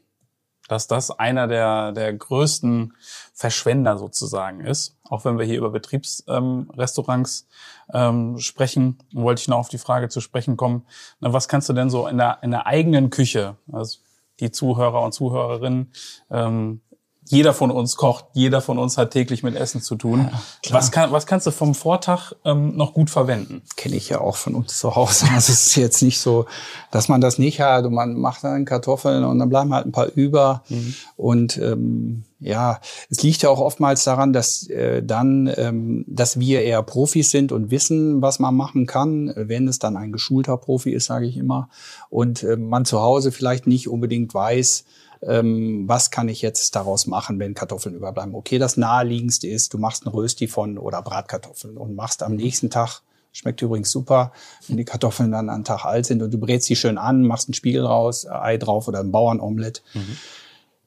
Dass 0.68 0.86
das 0.86 1.10
einer 1.10 1.48
der, 1.48 1.92
der 1.92 2.12
größten 2.12 2.94
Verschwender 3.34 3.98
sozusagen 3.98 4.60
ist. 4.60 4.96
Auch 5.04 5.24
wenn 5.24 5.38
wir 5.38 5.44
hier 5.44 5.58
über 5.58 5.70
Betriebsrestaurants 5.70 7.48
ähm, 7.92 8.32
ähm, 8.34 8.38
sprechen, 8.38 8.98
wollte 9.12 9.40
ich 9.40 9.48
noch 9.48 9.58
auf 9.58 9.68
die 9.68 9.78
Frage 9.78 10.08
zu 10.08 10.20
sprechen 10.20 10.56
kommen. 10.56 10.86
Na, 11.20 11.32
was 11.32 11.48
kannst 11.48 11.68
du 11.68 11.72
denn 11.72 11.90
so 11.90 12.06
in 12.06 12.16
der, 12.16 12.38
in 12.42 12.52
der 12.52 12.66
eigenen 12.66 13.10
Küche, 13.10 13.56
also 13.70 13.98
die 14.40 14.50
Zuhörer 14.50 15.02
und 15.02 15.12
Zuhörerinnen, 15.12 15.92
ähm, 16.30 16.80
jeder 17.28 17.54
von 17.54 17.70
uns 17.70 17.96
kocht, 17.96 18.26
jeder 18.32 18.60
von 18.60 18.78
uns 18.78 18.98
hat 18.98 19.12
täglich 19.12 19.42
mit 19.42 19.54
Essen 19.54 19.80
zu 19.80 19.96
tun. 19.96 20.28
Ja, 20.30 20.74
was, 20.74 20.90
kann, 20.90 21.12
was 21.12 21.26
kannst 21.26 21.46
du 21.46 21.50
vom 21.50 21.74
Vortag 21.74 22.32
ähm, 22.44 22.76
noch 22.76 22.94
gut 22.94 23.10
verwenden? 23.10 23.62
Kenne 23.76 23.96
ich 23.96 24.08
ja 24.08 24.20
auch 24.20 24.36
von 24.36 24.54
uns 24.54 24.78
zu 24.78 24.96
Hause. 24.96 25.26
Also 25.32 25.52
es 25.52 25.68
ist 25.68 25.76
jetzt 25.76 26.02
nicht 26.02 26.18
so, 26.18 26.46
dass 26.90 27.08
man 27.08 27.20
das 27.20 27.38
nicht 27.38 27.60
hat 27.60 27.84
und 27.86 27.94
man 27.94 28.14
macht 28.14 28.44
dann 28.44 28.64
Kartoffeln 28.64 29.24
und 29.24 29.38
dann 29.38 29.48
bleiben 29.48 29.72
halt 29.72 29.86
ein 29.86 29.92
paar 29.92 30.08
über. 30.14 30.62
Mhm. 30.68 30.94
Und 31.16 31.58
ähm, 31.58 32.24
ja, 32.40 32.80
es 33.08 33.22
liegt 33.22 33.42
ja 33.42 33.50
auch 33.50 33.60
oftmals 33.60 34.04
daran, 34.04 34.32
dass 34.32 34.68
äh, 34.68 35.02
dann, 35.02 35.50
ähm, 35.56 36.04
dass 36.08 36.40
wir 36.40 36.62
eher 36.62 36.82
Profis 36.82 37.30
sind 37.30 37.52
und 37.52 37.70
wissen, 37.70 38.20
was 38.20 38.40
man 38.40 38.54
machen 38.54 38.86
kann, 38.86 39.32
wenn 39.36 39.68
es 39.68 39.78
dann 39.78 39.96
ein 39.96 40.12
geschulter 40.12 40.56
Profi 40.56 40.90
ist, 40.90 41.06
sage 41.06 41.26
ich 41.26 41.36
immer, 41.36 41.68
und 42.10 42.42
äh, 42.42 42.56
man 42.56 42.84
zu 42.84 43.00
Hause 43.00 43.32
vielleicht 43.32 43.66
nicht 43.66 43.88
unbedingt 43.88 44.34
weiß, 44.34 44.84
ähm, 45.26 45.84
was 45.86 46.10
kann 46.10 46.28
ich 46.28 46.42
jetzt 46.42 46.74
daraus 46.74 47.06
machen, 47.06 47.38
wenn 47.38 47.54
Kartoffeln 47.54 47.94
überbleiben. 47.94 48.34
Okay, 48.34 48.58
das 48.58 48.76
naheliegendste 48.76 49.48
ist, 49.48 49.72
du 49.72 49.78
machst 49.78 50.04
ein 50.06 50.10
Rösti 50.10 50.48
von 50.48 50.78
oder 50.78 51.02
Bratkartoffeln 51.02 51.76
und 51.76 51.94
machst 51.94 52.22
am 52.22 52.36
nächsten 52.36 52.70
Tag 52.70 53.02
Schmeckt 53.34 53.62
übrigens 53.62 53.90
super, 53.90 54.32
wenn 54.68 54.76
die 54.76 54.84
Kartoffeln 54.84 55.32
dann 55.32 55.48
einen 55.48 55.64
Tag 55.64 55.86
alt 55.86 56.04
sind 56.04 56.22
und 56.22 56.32
du 56.32 56.38
brätst 56.38 56.66
sie 56.66 56.76
schön 56.76 56.98
an, 56.98 57.22
machst 57.22 57.48
einen 57.48 57.54
Spiegel 57.54 57.84
raus, 57.84 58.26
Ei 58.26 58.58
drauf 58.58 58.88
oder 58.88 59.00
ein 59.00 59.10
Bauernomelett. 59.10 59.82
Mhm. 59.94 60.18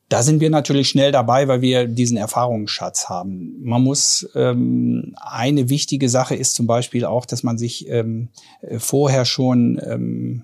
Da 0.10 0.22
sind 0.22 0.40
wir 0.40 0.52
natürlich 0.52 0.88
schnell 0.88 1.12
dabei, 1.12 1.48
weil 1.48 1.62
wir 1.62 1.88
diesen 1.88 2.18
Erfahrungsschatz 2.18 3.10
haben. 3.10 3.56
Man 3.64 3.82
muss 3.82 4.30
ähm, 4.36 5.16
eine 5.20 5.70
wichtige 5.70 6.08
Sache 6.08 6.36
ist 6.36 6.54
zum 6.54 6.68
Beispiel 6.68 7.06
auch, 7.06 7.26
dass 7.26 7.42
man 7.42 7.58
sich 7.58 7.90
ähm, 7.90 8.30
vorher 8.78 9.26
schon 9.26 9.82
ähm, 9.84 10.44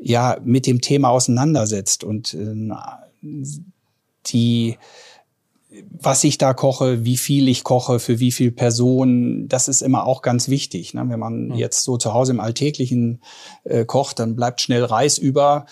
ja 0.00 0.38
mit 0.44 0.66
dem 0.66 0.80
Thema 0.80 1.10
auseinandersetzt 1.10 2.04
und 2.04 2.34
äh, 2.34 2.54
die 4.26 4.76
was 5.90 6.24
ich 6.24 6.36
da 6.38 6.52
koche, 6.52 7.04
wie 7.04 7.16
viel 7.16 7.48
ich 7.48 7.62
koche, 7.62 8.00
für 8.00 8.18
wie 8.18 8.32
viel 8.32 8.50
Personen, 8.50 9.48
das 9.48 9.68
ist 9.68 9.82
immer 9.82 10.04
auch 10.04 10.20
ganz 10.22 10.48
wichtig. 10.48 10.94
Ne? 10.94 11.04
Wenn 11.06 11.20
man 11.20 11.54
jetzt 11.54 11.84
so 11.84 11.96
zu 11.96 12.12
Hause 12.12 12.32
im 12.32 12.40
Alltäglichen 12.40 13.20
äh, 13.64 13.84
kocht, 13.84 14.18
dann 14.18 14.34
bleibt 14.34 14.60
schnell 14.60 14.84
Reis 14.84 15.16
über. 15.16 15.66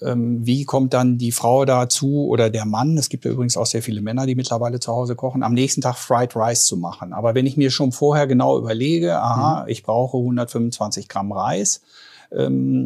Ähm, 0.00 0.46
wie 0.46 0.64
kommt 0.64 0.94
dann 0.94 1.18
die 1.18 1.30
Frau 1.30 1.66
dazu 1.66 2.26
oder 2.26 2.48
der 2.48 2.64
Mann? 2.64 2.96
Es 2.96 3.10
gibt 3.10 3.26
ja 3.26 3.30
übrigens 3.30 3.56
auch 3.56 3.66
sehr 3.66 3.82
viele 3.82 4.00
Männer, 4.00 4.24
die 4.26 4.34
mittlerweile 4.34 4.80
zu 4.80 4.92
Hause 4.92 5.14
kochen, 5.14 5.42
am 5.42 5.52
nächsten 5.52 5.82
Tag 5.82 5.96
Fried 5.96 6.34
Rice 6.34 6.64
zu 6.64 6.78
machen. 6.78 7.12
Aber 7.12 7.34
wenn 7.34 7.46
ich 7.46 7.56
mir 7.56 7.70
schon 7.70 7.92
vorher 7.92 8.26
genau 8.26 8.58
überlege, 8.58 9.20
aha, 9.20 9.62
mhm. 9.62 9.68
ich 9.68 9.82
brauche 9.82 10.16
125 10.16 11.08
Gramm 11.08 11.32
Reis, 11.32 11.82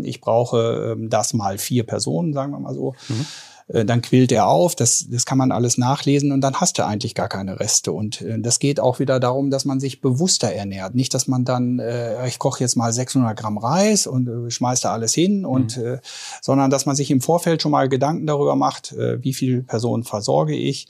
ich 0.05 0.21
brauche 0.21 0.93
ähm, 0.93 1.11
das 1.11 1.35
mal 1.35 1.59
vier 1.59 1.85
Personen, 1.85 2.33
sagen 2.33 2.53
wir 2.53 2.61
mal 2.61 2.75
so. 2.75 2.95
Mhm 3.09 3.27
äh, 3.69 3.85
dann 3.85 4.03
quillt 4.03 4.33
er 4.33 4.49
auf, 4.49 4.75
das, 4.75 5.07
das 5.11 5.27
kann 5.27 5.39
man 5.39 5.53
alles 5.53 5.79
nachlesen 5.79 6.33
und 6.33 6.41
dann 6.41 6.55
hast 6.57 6.79
du 6.79 6.87
eigentlich 6.87 7.15
gar 7.15 7.29
keine 7.29 7.61
Reste. 7.61 7.93
Und 7.93 8.21
äh, 8.23 8.41
das 8.41 8.59
geht 8.59 8.81
auch 8.81 8.99
wieder 8.99 9.21
darum, 9.21 9.51
dass 9.51 9.65
man 9.65 9.81
sich 9.81 10.01
bewusster 10.01 10.51
ernährt. 10.51 10.95
Nicht, 10.95 11.15
dass 11.15 11.29
man 11.29 11.45
dann, 11.45 11.79
äh, 11.79 12.27
ich 12.27 12.39
koche 12.39 12.61
jetzt 12.61 12.77
mal 12.77 12.93
600 12.93 13.39
Gramm 13.39 13.59
Reis 13.59 14.07
und 14.07 14.29
äh, 14.29 14.51
schmeiß 14.51 14.81
da 14.81 14.93
alles 14.93 15.15
hin, 15.15 15.45
und, 15.45 15.77
mhm. 15.77 15.85
äh, 15.85 15.99
sondern 16.41 16.71
dass 16.71 16.87
man 16.87 16.97
sich 16.97 17.11
im 17.11 17.21
Vorfeld 17.21 17.63
schon 17.63 17.73
mal 17.73 17.89
Gedanken 17.89 18.27
darüber 18.27 18.57
macht, 18.57 18.93
äh, 18.93 19.23
wie 19.23 19.35
viele 19.35 19.63
Personen 19.63 20.05
versorge 20.05 20.55
ich 20.55 20.89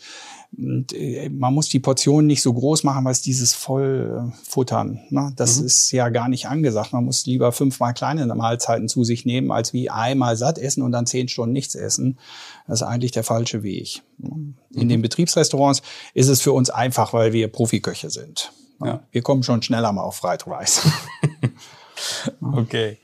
und 0.56 0.92
äh, 0.94 1.28
man 1.28 1.52
muss 1.52 1.68
die 1.68 1.78
Portionen 1.78 2.26
nicht 2.26 2.42
so 2.42 2.52
groß 2.52 2.82
machen, 2.82 3.04
weil 3.04 3.12
es 3.12 3.20
dieses 3.20 3.54
Vollfuttern, 3.54 5.00
ne? 5.11 5.32
das 5.37 5.61
mhm. 5.61 5.66
ist 5.66 5.90
ja 5.92 6.08
gar 6.08 6.28
nicht 6.28 6.46
angesagt. 6.46 6.92
Man 6.92 7.04
muss 7.04 7.26
lieber 7.26 7.52
fünfmal 7.52 7.92
kleine 7.94 8.26
Mahlzeiten 8.34 8.88
zu 8.88 9.04
sich 9.04 9.26
nehmen, 9.26 9.52
als 9.52 9.72
wie 9.72 9.90
einmal 9.90 10.37
satt 10.37 10.58
essen 10.58 10.82
und 10.82 10.92
dann 10.92 11.06
zehn 11.06 11.28
Stunden 11.28 11.52
nichts 11.52 11.74
essen. 11.74 12.18
Das 12.66 12.80
ist 12.80 12.87
eigentlich 12.87 13.12
der 13.12 13.24
falsche 13.24 13.62
Weg. 13.62 14.02
In 14.22 14.56
mhm. 14.70 14.88
den 14.88 15.02
Betriebsrestaurants 15.02 15.82
ist 16.14 16.28
es 16.28 16.40
für 16.40 16.52
uns 16.52 16.70
einfach, 16.70 17.12
weil 17.12 17.32
wir 17.32 17.48
Profiköche 17.48 18.11
sind. 18.11 18.52
Ja. 18.82 19.02
Wir 19.12 19.22
kommen 19.22 19.42
schon 19.42 19.62
schneller 19.62 19.92
mal 19.92 20.02
auf 20.02 20.16
Fried 20.16 20.46
Rice. 20.46 20.82
okay. 22.40 22.98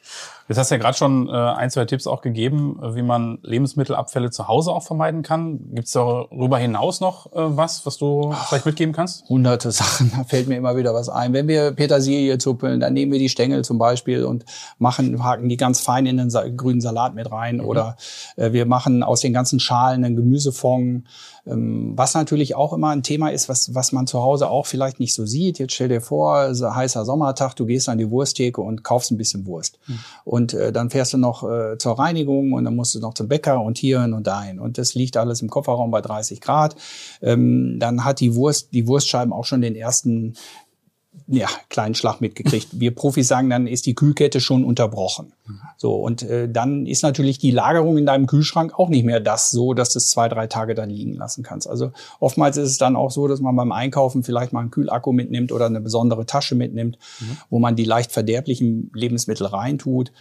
Jetzt 0.49 0.59
hast 0.59 0.71
du 0.71 0.75
ja 0.75 0.81
gerade 0.81 0.97
schon 0.97 1.29
äh, 1.29 1.33
ein, 1.33 1.71
zwei 1.71 1.85
Tipps 1.87 2.07
auch 2.07 2.21
gegeben, 2.21 2.79
äh, 2.83 2.95
wie 2.95 3.03
man 3.03 3.39
Lebensmittelabfälle 3.43 4.31
zu 4.31 4.47
Hause 4.49 4.73
auch 4.73 4.83
vermeiden 4.83 5.23
kann. 5.23 5.59
Gibt 5.75 5.87
es 5.87 5.93
darüber 5.93 6.59
hinaus 6.59 7.01
noch 7.01 7.33
äh, 7.33 7.57
was, 7.57 7.87
was 7.87 7.97
du 7.97 8.31
Ach, 8.33 8.49
vielleicht 8.49 8.67
mitgeben 8.67 8.95
kannst? 8.95 9.29
Hunderte 9.29 9.71
Sachen, 9.71 10.13
da 10.17 10.25
fällt 10.25 10.49
mir 10.49 10.57
immer 10.57 10.77
wieder 10.77 10.93
was 10.95 11.09
ein. 11.09 11.33
Wenn 11.33 11.49
wir 11.49 11.73
Petersilie 11.73 12.39
zuppeln, 12.39 12.81
dann 12.81 12.93
nehmen 12.93 13.13
wir 13.13 13.19
die 13.19 13.29
Stängel 13.29 13.65
zum 13.65 13.79
Beispiel 13.79 14.25
und 14.25 14.45
machen, 14.79 15.23
haken 15.25 15.49
die 15.49 15.57
ganz 15.57 15.81
fein 15.81 16.07
in 16.07 16.17
den 16.17 16.31
Sa 16.31 16.47
grünen 16.49 16.81
Salat 16.81 17.15
mit 17.15 17.31
rein. 17.31 17.57
Mhm. 17.57 17.65
Oder 17.65 17.97
Äh, 18.37 18.53
wir 18.53 18.67
machen 18.67 19.03
aus 19.03 19.21
den 19.21 19.33
ganzen 19.33 19.61
Schalen 19.61 20.05
einen 20.05 20.17
Gemüsefond, 20.17 21.05
ähm, 21.47 21.93
was 21.97 22.15
natürlich 22.15 22.55
auch 22.55 22.73
immer 22.73 22.91
ein 22.91 23.03
Thema 23.03 23.31
ist, 23.31 23.49
was, 23.49 23.75
was 23.75 23.93
man 23.93 24.07
zu 24.07 24.23
Hause 24.23 24.49
auch 24.49 24.67
vielleicht 24.67 25.01
nicht 25.01 25.15
so 25.15 25.27
sieht. 25.27 25.59
Jetzt 25.59 25.75
stell 25.75 25.89
dir 25.89 26.01
vor, 26.01 26.53
heißer 26.53 27.05
Sommertag, 27.05 27.55
du 27.55 27.67
gehst 27.67 27.89
an 27.89 27.99
die 27.99 28.11
Wursttheke 28.11 28.61
und 28.61 28.83
kaufst 28.83 29.11
ein 29.11 29.19
bisschen 29.19 29.47
Wurst. 29.47 29.79
Mhm. 29.87 29.99
Und 30.35 30.53
äh, 30.53 30.73
dann 30.73 30.91
fährst 30.91 31.13
du 31.13 31.17
noch 31.17 31.49
äh, 31.49 31.79
zur 31.79 31.97
Reinigung 31.97 32.55
und 32.55 32.65
dann 32.65 32.75
musst 32.75 32.93
du 32.97 32.99
noch 32.99 33.15
zum 33.15 33.29
Bäcker 33.29 33.61
und 33.61 33.79
hierhin 33.79 34.15
und 34.15 34.27
dahin. 34.27 34.59
Und 34.59 34.79
das 34.79 34.97
liegt 34.97 35.17
alles 35.17 35.43
im 35.43 35.49
Kofferraum 35.49 35.93
bei 35.93 36.01
30 36.01 36.41
Grad. 36.41 36.75
Ähm, 37.23 37.77
dann 37.79 38.05
hat 38.05 38.19
die 38.19 38.35
Wurst, 38.35 38.73
die 38.73 38.89
Wurstscheiben 38.89 39.33
auch 39.33 39.45
schon 39.45 39.61
den 39.61 39.77
ersten 39.77 40.35
ja, 41.27 41.49
kleinen 41.71 41.95
Schlag 41.95 42.21
mitgekriegt. 42.21 42.69
Wir 42.73 42.95
Profis 42.95 43.29
sagen, 43.29 43.49
dann 43.49 43.67
ist 43.67 43.87
die 43.87 43.95
Kühlkette 43.95 44.41
schon 44.41 44.65
unterbrochen. 44.65 45.33
So, 45.77 45.95
und 45.97 46.23
äh, 46.23 46.49
dann 46.49 46.87
ist 46.87 47.03
natürlich 47.03 47.39
die 47.39 47.51
Lagerung 47.51 47.99
in 47.99 48.07
deinem 48.07 48.27
Kühlschrank 48.27 48.79
auch 48.79 48.89
nicht 48.89 49.05
mehr 49.05 49.21
das 49.21 49.51
so, 49.51 49.75
dass 49.75 49.93
du 49.93 49.99
es 49.99 50.09
zwei, 50.09 50.29
drei 50.29 50.47
Tage 50.47 50.75
dann 50.75 50.89
liegen 50.89 51.15
lassen 51.15 51.43
kannst. 51.43 51.69
Also 51.69 51.93
oftmals 52.21 52.57
ist 52.57 52.71
es 52.71 52.79
dann 52.79 52.97
auch 52.97 53.11
so, 53.11 53.29
dass 53.29 53.41
man 53.41 53.55
beim 53.55 53.73
Einkaufen 53.73 54.23
vielleicht 54.23 54.53
mal 54.53 54.61
einen 54.61 54.71
Kühlakku 54.71 55.13
mitnimmt 55.13 55.53
oder 55.53 55.67
eine 55.67 55.83
besondere 55.83 56.25
Tasche 56.25 56.55
mitnimmt, 56.55 56.99
mhm. 57.21 57.37
wo 57.51 57.59
man 57.59 57.77
die 57.77 57.85
leicht 57.85 58.13
verderblichen 58.13 58.91
Lebensmittel 58.95 59.47
reintut. 59.47 60.13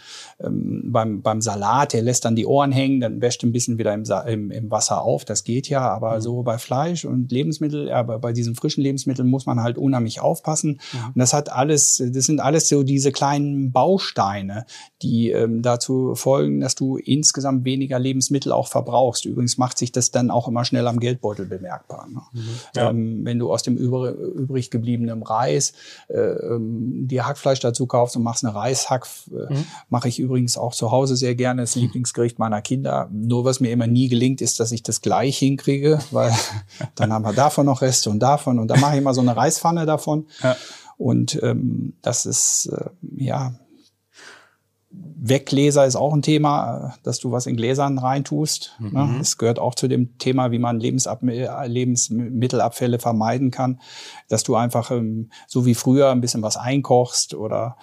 Ähm, 0.42 0.90
beim, 0.92 1.22
beim 1.22 1.40
Salat, 1.40 1.94
der 1.94 2.02
lässt 2.02 2.26
dann 2.26 2.36
die 2.36 2.46
Ohren 2.46 2.72
hängen, 2.72 3.00
dann 3.00 3.20
wäscht 3.22 3.42
ein 3.44 3.52
bisschen 3.52 3.78
wieder 3.78 3.94
im, 3.94 4.04
im, 4.26 4.50
im 4.50 4.70
Wasser 4.70 5.02
auf. 5.02 5.24
Das 5.24 5.44
geht 5.44 5.68
ja, 5.70 5.88
aber 5.88 6.16
mhm. 6.16 6.20
so 6.20 6.42
bei 6.42 6.58
Fleisch 6.58 7.04
und 7.04 7.32
Lebensmittel, 7.32 7.90
aber 7.90 8.18
bei 8.18 8.32
diesen 8.32 8.54
frischen 8.54 8.82
Lebensmitteln 8.82 9.28
muss 9.28 9.46
man 9.46 9.62
halt 9.62 9.78
unheimlich 9.78 10.20
aufpassen. 10.20 10.80
Mhm. 10.92 11.06
Und 11.06 11.18
das 11.18 11.32
hat 11.32 11.50
alles, 11.50 12.02
das 12.04 12.24
sind 12.24 12.40
alles 12.40 12.68
so 12.68 12.82
diese 12.82 13.12
kleinen 13.12 13.72
Bausteine, 13.72 14.66
die 15.02 15.30
ähm, 15.30 15.62
dazu 15.62 16.14
folgen, 16.14 16.60
dass 16.60 16.74
du 16.74 16.96
insgesamt 16.96 17.64
weniger 17.64 17.98
Lebensmittel 17.98 18.52
auch 18.52 18.68
verbrauchst. 18.68 19.24
Übrigens 19.24 19.58
macht 19.58 19.78
sich 19.78 19.92
das 19.92 20.10
dann 20.10 20.30
auch 20.30 20.48
immer 20.48 20.64
schnell 20.64 20.86
am 20.86 21.00
Geldbeutel 21.00 21.46
bemerkbar. 21.46 22.06
Ne? 22.08 22.22
Mhm, 22.32 22.48
ja. 22.74 22.90
ähm, 22.90 23.24
wenn 23.24 23.38
du 23.38 23.52
aus 23.52 23.62
dem 23.62 23.76
übrig, 23.76 24.14
übrig 24.16 24.70
gebliebenen 24.70 25.22
Reis 25.22 25.72
äh, 26.08 26.18
ähm, 26.18 27.06
dir 27.08 27.26
Hackfleisch 27.26 27.60
dazu 27.60 27.86
kaufst 27.86 28.16
und 28.16 28.22
machst 28.22 28.44
eine 28.44 28.54
Reishack, 28.54 29.06
äh, 29.30 29.52
mhm. 29.52 29.64
mache 29.88 30.08
ich 30.08 30.18
übrigens 30.18 30.56
auch 30.56 30.74
zu 30.74 30.90
Hause 30.90 31.16
sehr 31.16 31.34
gerne. 31.34 31.62
Das 31.62 31.74
Lieblingsgericht 31.74 32.38
meiner 32.38 32.62
Kinder. 32.62 33.08
Nur 33.12 33.44
was 33.44 33.60
mir 33.60 33.70
immer 33.70 33.86
nie 33.86 34.08
gelingt, 34.08 34.40
ist, 34.40 34.60
dass 34.60 34.72
ich 34.72 34.82
das 34.82 35.00
gleich 35.00 35.38
hinkriege, 35.38 35.98
weil 36.10 36.32
dann 36.94 37.12
haben 37.12 37.24
wir 37.24 37.32
davon 37.32 37.66
noch 37.66 37.82
Reste 37.82 38.10
und 38.10 38.20
davon 38.20 38.58
und 38.58 38.68
dann 38.68 38.80
mache 38.80 38.94
ich 38.94 38.98
immer 38.98 39.14
so 39.14 39.20
eine 39.20 39.36
Reispfanne 39.36 39.86
davon. 39.86 40.26
Ja. 40.42 40.56
Und 40.96 41.40
ähm, 41.42 41.94
das 42.02 42.26
ist 42.26 42.66
äh, 42.66 42.90
ja 43.16 43.54
Weggläser 45.16 45.86
ist 45.86 45.96
auch 45.96 46.12
ein 46.12 46.22
Thema, 46.22 46.94
dass 47.02 47.18
du 47.18 47.32
was 47.32 47.46
in 47.46 47.56
Gläsern 47.56 47.98
reintust. 47.98 48.76
Ne? 48.78 49.04
Mhm. 49.04 49.20
Es 49.20 49.38
gehört 49.38 49.58
auch 49.58 49.74
zu 49.74 49.88
dem 49.88 50.18
Thema, 50.18 50.50
wie 50.50 50.58
man 50.58 50.78
Lebensab 50.78 51.20
Lebensmittelabfälle 51.22 52.98
vermeiden 52.98 53.50
kann, 53.50 53.80
dass 54.28 54.44
du 54.44 54.54
einfach 54.54 54.90
ähm, 54.90 55.30
so 55.46 55.66
wie 55.66 55.74
früher 55.74 56.10
ein 56.10 56.20
bisschen 56.20 56.42
was 56.42 56.56
einkochst 56.56 57.34
oder 57.34 57.76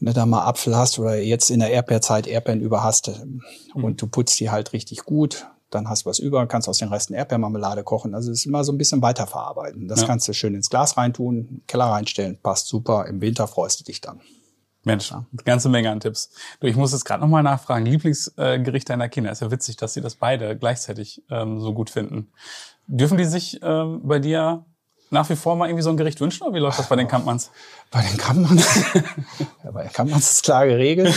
wenn 0.00 0.06
du 0.06 0.12
da 0.14 0.26
mal 0.26 0.44
Apfel 0.44 0.76
hast 0.76 0.98
oder 0.98 1.16
jetzt 1.16 1.48
in 1.50 1.60
der 1.60 1.70
Erdbeerzeit 1.70 2.26
Erdbeeren 2.26 2.60
über 2.60 2.82
hast 2.82 3.08
ähm, 3.08 3.42
mhm. 3.74 3.84
und 3.84 4.02
du 4.02 4.08
putzt 4.08 4.40
die 4.40 4.50
halt 4.50 4.72
richtig 4.72 5.04
gut, 5.04 5.46
dann 5.74 5.88
hast 5.88 6.04
du 6.04 6.10
was 6.10 6.18
über, 6.18 6.46
kannst 6.46 6.68
aus 6.68 6.78
den 6.78 6.88
Resten 6.88 7.14
Erdbeermarmelade 7.14 7.82
kochen. 7.82 8.14
Also 8.14 8.30
es 8.30 8.40
ist 8.40 8.46
immer 8.46 8.64
so 8.64 8.72
ein 8.72 8.78
bisschen 8.78 9.02
weiterverarbeiten. 9.02 9.88
Das 9.88 10.02
ja. 10.02 10.06
kannst 10.06 10.28
du 10.28 10.32
schön 10.32 10.54
ins 10.54 10.70
Glas 10.70 10.96
reintun, 10.96 11.62
Keller 11.66 11.86
reinstellen, 11.86 12.38
passt 12.42 12.68
super. 12.68 13.06
Im 13.06 13.20
Winter 13.20 13.48
freust 13.48 13.80
du 13.80 13.84
dich 13.84 14.00
dann. 14.00 14.20
Mensch, 14.84 15.10
ja. 15.12 15.24
ganze 15.44 15.68
Menge 15.68 15.90
an 15.90 16.00
Tipps. 16.00 16.30
Du, 16.60 16.66
ich 16.66 16.76
muss 16.76 16.92
jetzt 16.92 17.04
gerade 17.04 17.20
nochmal 17.20 17.42
nachfragen. 17.42 17.86
Lieblingsgericht 17.86 18.88
deiner 18.88 19.08
Kinder. 19.08 19.30
Ist 19.30 19.40
ja 19.40 19.50
witzig, 19.50 19.76
dass 19.76 19.94
sie 19.94 20.00
das 20.00 20.16
beide 20.16 20.56
gleichzeitig 20.56 21.22
ähm, 21.30 21.60
so 21.60 21.72
gut 21.72 21.88
finden. 21.88 22.32
Dürfen 22.88 23.16
die 23.16 23.24
sich 23.24 23.60
ähm, 23.62 24.00
bei 24.02 24.18
dir 24.18 24.64
nach 25.10 25.28
wie 25.28 25.36
vor 25.36 25.56
mal 25.56 25.68
irgendwie 25.68 25.82
so 25.82 25.90
ein 25.90 25.96
Gericht 25.96 26.20
wünschen 26.20 26.42
oder 26.42 26.54
wie 26.54 26.58
läuft 26.58 26.78
das 26.78 26.88
bei 26.88 26.96
den 26.96 27.06
Kampmanns? 27.06 27.50
Bei 27.90 28.02
den 28.02 28.16
Kampmanns? 28.16 28.66
ja, 29.64 29.70
bei 29.70 29.82
den 29.84 29.92
Kampmanns 29.92 30.32
ist 30.32 30.42
klar 30.42 30.66
geregelt. 30.66 31.14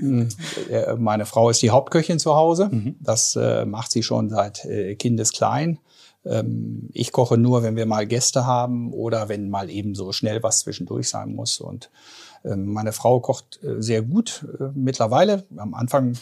Hm, 0.00 0.28
äh, 0.70 0.94
meine 0.96 1.26
Frau 1.26 1.50
ist 1.50 1.62
die 1.62 1.70
Hauptköchin 1.70 2.18
zu 2.18 2.34
Hause. 2.34 2.68
Mhm. 2.70 2.96
Das 3.00 3.36
äh, 3.36 3.64
macht 3.64 3.92
sie 3.92 4.02
schon 4.02 4.28
seit 4.28 4.64
äh, 4.64 4.94
Kindesklein. 4.96 5.78
Ähm, 6.24 6.88
ich 6.92 7.12
koche 7.12 7.38
nur, 7.38 7.62
wenn 7.62 7.76
wir 7.76 7.86
mal 7.86 8.06
Gäste 8.06 8.46
haben 8.46 8.92
oder 8.92 9.28
wenn 9.28 9.48
mal 9.50 9.70
eben 9.70 9.94
so 9.94 10.12
schnell 10.12 10.42
was 10.42 10.60
zwischendurch 10.60 11.08
sein 11.08 11.34
muss. 11.34 11.60
Und 11.60 11.90
meine 12.56 12.92
Frau 12.92 13.20
kocht 13.20 13.60
äh, 13.62 13.80
sehr 13.80 14.02
gut 14.02 14.46
äh, 14.58 14.64
mittlerweile. 14.74 15.44
Am 15.56 15.74
Anfang 15.74 16.14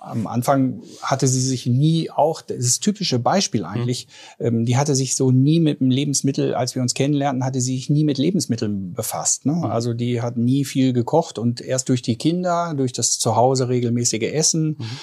am 0.00 0.26
Anfang 0.26 0.82
hatte 1.02 1.28
sie 1.28 1.40
sich 1.40 1.66
nie 1.66 2.10
auch, 2.10 2.40
das 2.40 2.58
ist 2.58 2.80
typische 2.80 3.18
Beispiel 3.18 3.64
eigentlich, 3.64 4.08
mhm. 4.38 4.64
die 4.64 4.78
hatte 4.78 4.94
sich 4.94 5.14
so 5.14 5.30
nie 5.30 5.60
mit 5.60 5.80
dem 5.80 5.90
Lebensmittel, 5.90 6.54
als 6.54 6.74
wir 6.74 6.80
uns 6.80 6.94
kennenlernten, 6.94 7.44
hatte 7.44 7.60
sie 7.60 7.76
sich 7.76 7.90
nie 7.90 8.04
mit 8.04 8.16
Lebensmitteln 8.16 8.94
befasst. 8.94 9.44
Ne? 9.44 9.52
Mhm. 9.52 9.64
Also 9.64 9.92
die 9.92 10.22
hat 10.22 10.38
nie 10.38 10.64
viel 10.64 10.94
gekocht 10.94 11.38
und 11.38 11.60
erst 11.60 11.90
durch 11.90 12.00
die 12.00 12.16
Kinder, 12.16 12.72
durch 12.74 12.92
das 12.92 13.18
Zuhause 13.18 13.68
regelmäßige 13.68 14.32
Essen, 14.32 14.76
mhm 14.78 14.98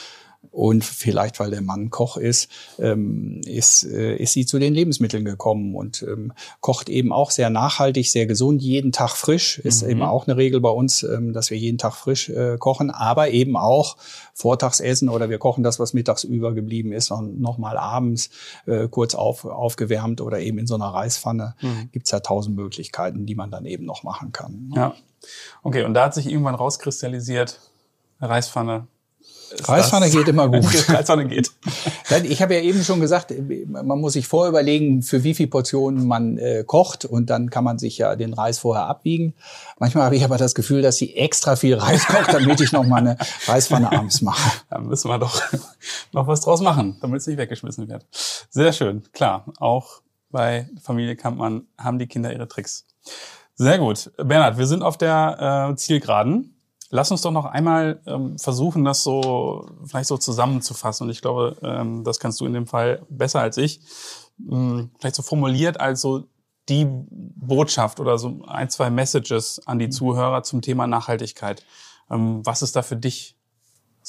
und 0.51 0.83
vielleicht, 0.83 1.39
weil 1.39 1.51
der 1.51 1.61
Mann 1.61 1.89
Koch 1.89 2.17
ist, 2.17 2.49
ähm, 2.79 3.41
ist, 3.45 3.83
äh, 3.83 4.15
ist 4.15 4.33
sie 4.33 4.45
zu 4.45 4.59
den 4.59 4.73
Lebensmitteln 4.73 5.25
gekommen 5.25 5.75
und 5.75 6.01
ähm, 6.01 6.33
kocht 6.61 6.89
eben 6.89 7.13
auch 7.13 7.31
sehr 7.31 7.49
nachhaltig, 7.49 8.11
sehr 8.11 8.25
gesund, 8.25 8.61
jeden 8.61 8.91
Tag 8.91 9.11
frisch. 9.11 9.59
Ist 9.59 9.83
mhm. 9.83 9.89
eben 9.89 10.01
auch 10.03 10.27
eine 10.27 10.37
Regel 10.37 10.59
bei 10.59 10.69
uns, 10.69 11.03
ähm, 11.03 11.33
dass 11.33 11.51
wir 11.51 11.57
jeden 11.57 11.77
Tag 11.77 11.93
frisch 11.93 12.29
äh, 12.29 12.57
kochen, 12.57 12.91
aber 12.91 13.29
eben 13.29 13.55
auch 13.55 13.97
Vortagsessen 14.33 15.09
oder 15.09 15.29
wir 15.29 15.37
kochen 15.37 15.63
das, 15.63 15.79
was 15.79 15.93
mittags 15.93 16.23
übergeblieben 16.23 16.91
ist, 16.91 17.11
und 17.11 17.39
noch 17.39 17.57
mal 17.57 17.77
abends 17.77 18.29
äh, 18.65 18.87
kurz 18.87 19.15
auf, 19.15 19.45
aufgewärmt 19.45 20.21
oder 20.21 20.39
eben 20.39 20.57
in 20.57 20.67
so 20.67 20.75
einer 20.75 20.87
Reispfanne. 20.87 21.55
Mhm. 21.61 21.89
Gibt's 21.91 22.11
ja 22.11 22.19
tausend 22.19 22.55
Möglichkeiten, 22.55 23.25
die 23.25 23.35
man 23.35 23.51
dann 23.51 23.65
eben 23.65 23.85
noch 23.85 24.03
machen 24.03 24.31
kann. 24.31 24.69
Ne? 24.69 24.75
Ja. 24.75 24.95
Okay, 25.63 25.83
und 25.83 25.93
da 25.93 26.05
hat 26.05 26.13
sich 26.13 26.29
irgendwann 26.29 26.55
rauskristallisiert, 26.55 27.59
Reispfanne 28.19 28.87
Reispfanne 29.63 30.09
geht 30.09 30.27
immer 30.27 30.49
gut. 30.49 30.65
Reispfanne 30.89 31.27
geht. 31.27 31.51
Ich 32.23 32.41
habe 32.41 32.55
ja 32.55 32.61
eben 32.61 32.83
schon 32.83 33.01
gesagt, 33.01 33.33
man 33.67 33.99
muss 33.99 34.13
sich 34.13 34.27
vorüberlegen, 34.27 35.01
für 35.01 35.23
wie 35.23 35.33
viel 35.33 35.47
Portionen 35.47 36.07
man 36.07 36.37
äh, 36.37 36.63
kocht 36.65 37.03
und 37.03 37.29
dann 37.29 37.49
kann 37.49 37.63
man 37.63 37.77
sich 37.77 37.97
ja 37.97 38.15
den 38.15 38.33
Reis 38.33 38.59
vorher 38.59 38.85
abwiegen. 38.85 39.33
Manchmal 39.77 40.05
habe 40.05 40.15
ich 40.15 40.23
aber 40.23 40.37
das 40.37 40.55
Gefühl, 40.55 40.81
dass 40.81 40.95
sie 40.95 41.15
extra 41.15 41.57
viel 41.57 41.75
Reis 41.75 42.05
kocht, 42.05 42.33
damit 42.33 42.61
ich 42.61 42.71
noch 42.71 42.85
mal 42.85 42.97
eine 42.97 43.17
Reispfanne 43.45 43.91
abends 43.91 44.21
mache. 44.21 44.51
Da 44.69 44.79
müssen 44.79 45.09
wir 45.09 45.19
doch 45.19 45.41
noch 46.13 46.27
was 46.27 46.41
draus 46.41 46.61
machen, 46.61 46.97
damit 47.01 47.21
es 47.21 47.27
nicht 47.27 47.37
weggeschmissen 47.37 47.87
wird. 47.89 48.05
Sehr 48.49 48.71
schön, 48.73 49.03
klar. 49.11 49.45
Auch 49.59 50.01
bei 50.29 50.69
Familie 50.81 51.15
Kampmann 51.15 51.67
haben 51.77 51.99
die 51.99 52.07
Kinder 52.07 52.31
ihre 52.31 52.47
Tricks. 52.47 52.85
Sehr 53.55 53.79
gut. 53.79 54.11
Bernhard, 54.17 54.57
wir 54.57 54.67
sind 54.67 54.83
auf 54.83 54.97
der 54.97 55.71
äh, 55.71 55.75
Zielgeraden. 55.75 56.56
Lass 56.89 57.11
uns 57.11 57.21
doch 57.21 57.31
noch 57.31 57.45
einmal 57.45 58.01
ähm, 58.05 58.37
versuchen, 58.37 58.85
das 58.85 59.03
so 59.03 59.69
vielleicht 59.85 60.07
so 60.07 60.17
zusammenzufassen. 60.17 61.05
Und 61.05 61.11
ich 61.11 61.21
glaube, 61.21 61.57
ähm, 61.61 62.03
das 62.03 62.19
kannst 62.19 62.39
du 62.39 62.45
in 62.45 62.53
dem 62.53 62.67
Fall 62.67 63.05
besser 63.09 63.41
als 63.41 63.57
ich. 63.57 63.81
Ähm, 64.39 64.91
vielleicht 64.99 65.15
so 65.15 65.23
formuliert 65.23 65.79
als 65.79 66.01
so 66.01 66.23
die 66.69 66.87
Botschaft 66.89 67.99
oder 67.99 68.17
so 68.17 68.41
ein, 68.47 68.69
zwei 68.69 68.89
Messages 68.89 69.61
an 69.65 69.79
die 69.79 69.87
mhm. 69.87 69.91
Zuhörer 69.91 70.43
zum 70.43 70.61
Thema 70.61 70.87
Nachhaltigkeit. 70.87 71.63
Ähm, 72.09 72.45
was 72.45 72.61
ist 72.61 72.75
da 72.75 72.81
für 72.81 72.97
dich 72.97 73.36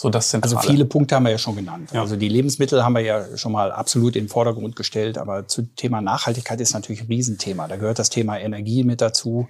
so 0.00 0.11
das 0.11 0.28
Zentrale. 0.28 0.56
Also 0.56 0.70
viele 0.70 0.84
Punkte 0.84 1.16
haben 1.16 1.24
wir 1.24 1.32
ja 1.32 1.38
schon 1.38 1.56
genannt. 1.56 1.90
Ja. 1.92 2.02
Also 2.02 2.14
die 2.14 2.28
Lebensmittel 2.28 2.84
haben 2.84 2.92
wir 2.92 3.00
ja 3.00 3.37
schon 3.37 3.50
mal 3.50 3.72
absolut 3.72 4.14
in 4.14 4.24
den 4.24 4.28
Vordergrund 4.28 4.76
gestellt, 4.76 5.18
aber 5.18 5.48
zu 5.48 5.62
Thema 5.74 6.00
Nachhaltigkeit 6.00 6.61
ist 6.61 6.72
natürlich 6.72 7.00
ein 7.00 7.08
Riesenthema. 7.08 7.66
Da 7.66 7.74
gehört 7.74 7.98
das 7.98 8.08
Thema 8.08 8.38
Energie 8.38 8.84
mit 8.84 9.00
dazu. 9.00 9.48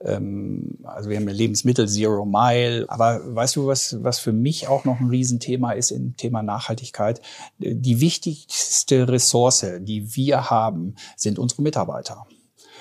Ähm, 0.00 0.78
also 0.84 1.10
wir 1.10 1.16
haben 1.16 1.26
ja 1.26 1.34
Lebensmittel 1.34 1.88
Zero 1.88 2.24
Mile. 2.24 2.84
Aber 2.86 3.20
weißt 3.24 3.56
du, 3.56 3.66
was, 3.66 3.96
was 4.00 4.20
für 4.20 4.30
mich 4.30 4.68
auch 4.68 4.84
noch 4.84 5.00
ein 5.00 5.08
Riesenthema 5.08 5.72
ist 5.72 5.90
im 5.90 6.16
Thema 6.16 6.44
Nachhaltigkeit? 6.44 7.20
Die 7.58 8.00
wichtigste 8.00 9.08
Ressource, 9.08 9.66
die 9.80 10.14
wir 10.14 10.48
haben, 10.48 10.94
sind 11.16 11.40
unsere 11.40 11.62
Mitarbeiter. 11.62 12.24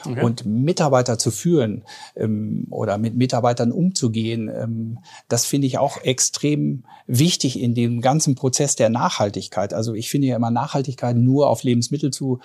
Okay. 0.06 0.24
Und 0.24 0.46
Mitarbeiter 0.46 1.18
zu 1.18 1.32
führen 1.32 1.84
ähm, 2.16 2.68
oder 2.70 2.98
mit 2.98 3.16
Mitarbeitern 3.16 3.72
umzugehen, 3.72 4.50
ähm, 4.50 5.00
das 5.28 5.46
finde 5.46 5.68
ich 5.68 5.78
auch 5.78 6.02
extrem 6.04 6.84
wichtig 7.08 7.60
in 7.60 7.76
dem 7.76 8.02
ganzen 8.02 8.36
Prozess 8.36 8.76
der 8.76 8.90
Nachhaltigkeit. 8.90 9.74
Also 9.74 9.94
ich 9.94 10.10
finde 10.10 10.28
ja 10.28 10.36
immer 10.36 10.52
Nachhaltigkeit 10.52 11.18
nur 11.18 11.50
auf 11.50 11.64
Lebensmittel 11.64 12.12
zu 12.12 12.40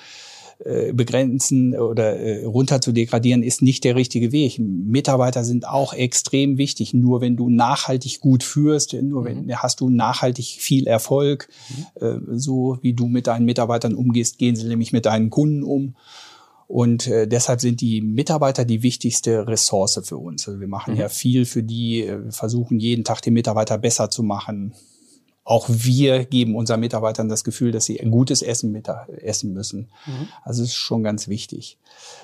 äh, 0.64 0.92
begrenzen 0.92 1.76
oder 1.76 2.20
äh, 2.20 2.44
runter 2.44 2.80
zu 2.80 2.92
degradieren, 2.92 3.42
ist 3.42 3.62
nicht 3.62 3.82
der 3.82 3.96
richtige 3.96 4.30
Weg. 4.30 4.60
Mitarbeiter 4.60 5.42
sind 5.42 5.66
auch 5.66 5.92
extrem 5.92 6.56
wichtig. 6.56 6.94
Nur 6.94 7.20
wenn 7.20 7.36
du 7.36 7.48
nachhaltig 7.50 8.20
gut 8.20 8.44
führst, 8.44 8.92
nur 8.92 9.24
wenn 9.24 9.46
mhm. 9.46 9.56
hast 9.56 9.80
du 9.80 9.90
nachhaltig 9.90 10.58
viel 10.60 10.86
Erfolg. 10.86 11.48
Mhm. 11.68 12.06
Äh, 12.06 12.38
so 12.38 12.78
wie 12.80 12.92
du 12.92 13.08
mit 13.08 13.26
deinen 13.26 13.44
Mitarbeitern 13.44 13.94
umgehst, 13.94 14.38
gehen 14.38 14.54
sie 14.54 14.68
nämlich 14.68 14.92
mit 14.92 15.06
deinen 15.06 15.30
Kunden 15.30 15.64
um. 15.64 15.96
Und 16.72 17.06
äh, 17.06 17.28
deshalb 17.28 17.60
sind 17.60 17.82
die 17.82 18.00
Mitarbeiter 18.00 18.64
die 18.64 18.82
wichtigste 18.82 19.46
Ressource 19.46 20.00
für 20.04 20.16
uns. 20.16 20.48
Also 20.48 20.58
wir 20.58 20.68
machen 20.68 20.94
mhm. 20.94 21.00
ja 21.00 21.10
viel 21.10 21.44
für 21.44 21.62
die, 21.62 22.06
äh, 22.06 22.30
versuchen 22.30 22.80
jeden 22.80 23.04
Tag 23.04 23.20
die 23.20 23.30
Mitarbeiter 23.30 23.76
besser 23.76 24.08
zu 24.08 24.22
machen, 24.22 24.72
auch 25.52 25.66
wir 25.68 26.24
geben 26.24 26.56
unseren 26.56 26.80
Mitarbeitern 26.80 27.28
das 27.28 27.44
Gefühl, 27.44 27.72
dass 27.72 27.84
sie 27.84 28.00
ein 28.00 28.10
gutes 28.10 28.40
Essen 28.40 28.74
essen 29.20 29.52
müssen. 29.52 29.90
Mhm. 30.06 30.28
Also 30.42 30.62
es 30.62 30.70
ist 30.70 30.76
schon 30.76 31.02
ganz 31.02 31.28
wichtig. 31.28 31.76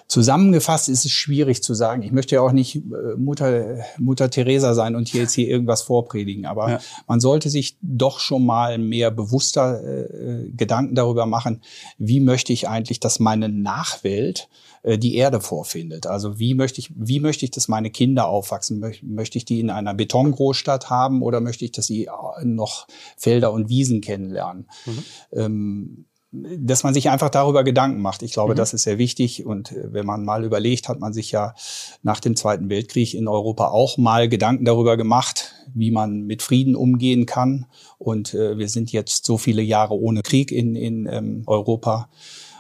Zusammengefasst 0.07 0.89
ist 0.89 1.05
es 1.05 1.13
schwierig 1.13 1.63
zu 1.63 1.75
sagen. 1.75 2.03
Ich 2.03 2.11
möchte 2.11 2.37
ja 2.37 2.41
auch 2.41 2.53
nicht 2.53 2.77
äh, 2.77 3.17
Mutter, 3.19 3.85
Mutter 3.99 4.31
Teresa 4.31 4.73
sein 4.73 4.97
und 4.97 5.09
hier 5.09 5.21
jetzt 5.21 5.35
hier 5.35 5.47
irgendwas 5.47 5.83
vorpredigen, 5.83 6.47
aber 6.47 6.71
ja. 6.71 6.81
man 7.07 7.21
sollte 7.21 7.51
sich 7.51 7.77
doch 7.83 8.19
schon 8.19 8.47
mal 8.47 8.79
mehr 8.79 9.11
bewusster 9.11 9.79
äh, 9.85 10.49
Gedanken 10.57 10.95
darüber 10.95 11.27
machen, 11.27 11.61
wie 11.99 12.21
möchte 12.21 12.55
ich 12.55 12.67
eigentlich, 12.67 12.99
dass 12.99 13.21
meine 13.21 13.51
Nachwelt 13.51 14.49
äh, 14.89 14.99
die 14.99 15.17
Erde 15.17 15.41
vorfindet. 15.41 16.07
Also 16.07 16.39
wie 16.39 16.55
möchte 16.55 16.81
ich, 16.81 16.91
wie 16.97 17.21
möchte 17.21 17.45
ich, 17.45 17.51
dass 17.51 17.69
meine 17.69 17.91
Kinder 17.91 18.27
aufwachsen? 18.29 18.83
Möchte 19.03 19.37
ich 19.37 19.45
die 19.45 19.61
in 19.61 19.69
einer 19.69 19.93
Betongroßstadt 19.93 20.89
haben 20.89 21.21
oder 21.23 21.41
möchte 21.41 21.65
ich, 21.65 21.73
dass 21.73 21.87
sie 21.87 22.07
äh, 22.07 22.45
noch 22.45 22.87
Felder 23.17 23.53
und 23.53 23.69
Wiesen 23.69 24.01
kennenlernen? 24.01 24.67
Mhm. 24.87 25.05
Ähm, 25.33 26.05
dass 26.31 26.83
man 26.83 26.93
sich 26.93 27.09
einfach 27.09 27.31
darüber 27.31 27.65
Gedanken 27.65 28.03
macht. 28.03 28.23
Ich 28.23 28.33
glaube, 28.33 28.53
mhm. 28.53 28.57
das 28.57 28.75
ist 28.75 28.83
sehr 28.83 28.99
wichtig. 28.99 29.45
Und 29.45 29.73
äh, 29.73 29.93
wenn 29.93 30.07
man 30.07 30.25
mal 30.25 30.45
überlegt, 30.45 30.89
hat 30.89 31.01
man 31.01 31.13
sich 31.13 31.33
ja 31.33 31.55
nach 32.03 32.21
dem 32.21 32.35
Zweiten 32.35 32.71
Weltkrieg 32.71 33.13
in 33.13 33.29
Europa 33.29 33.69
auch 33.69 33.99
mal 33.99 34.29
Gedanken 34.29 34.65
darüber 34.65 34.97
gemacht, 34.97 35.55
wie 35.75 35.91
man 35.91 36.23
mit 36.23 36.43
Frieden 36.43 36.77
umgehen 36.77 37.27
kann. 37.27 37.67
Und 37.99 38.33
äh, 38.33 38.57
wir 38.57 38.69
sind 38.69 38.91
jetzt 38.91 39.27
so 39.27 39.37
viele 39.37 39.63
Jahre 39.63 39.95
ohne 39.95 40.23
Krieg 40.23 40.51
in, 40.51 40.75
in 40.77 41.07
ähm, 41.11 41.43
Europa. 41.47 42.09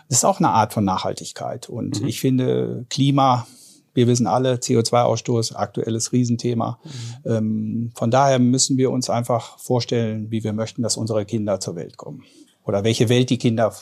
Das 0.08 0.18
ist 0.18 0.24
auch 0.24 0.38
eine 0.38 0.50
Art 0.50 0.72
von 0.72 0.84
Nachhaltigkeit. 0.84 1.68
Und 1.68 2.00
mhm. 2.00 2.08
ich 2.08 2.20
finde, 2.20 2.86
Klima, 2.88 3.46
wir 3.94 4.06
wissen 4.06 4.26
alle, 4.26 4.54
CO2-Ausstoß, 4.54 5.54
aktuelles 5.54 6.12
Riesenthema. 6.12 6.78
Mhm. 6.82 7.30
Ähm, 7.30 7.90
von 7.94 8.10
daher 8.10 8.38
müssen 8.38 8.76
wir 8.78 8.90
uns 8.90 9.10
einfach 9.10 9.58
vorstellen, 9.58 10.30
wie 10.30 10.44
wir 10.44 10.52
möchten, 10.52 10.82
dass 10.82 10.96
unsere 10.96 11.24
Kinder 11.24 11.60
zur 11.60 11.76
Welt 11.76 11.96
kommen 11.96 12.24
oder 12.64 12.84
welche 12.84 13.08
Welt 13.08 13.30
die 13.30 13.38
Kinder 13.38 13.74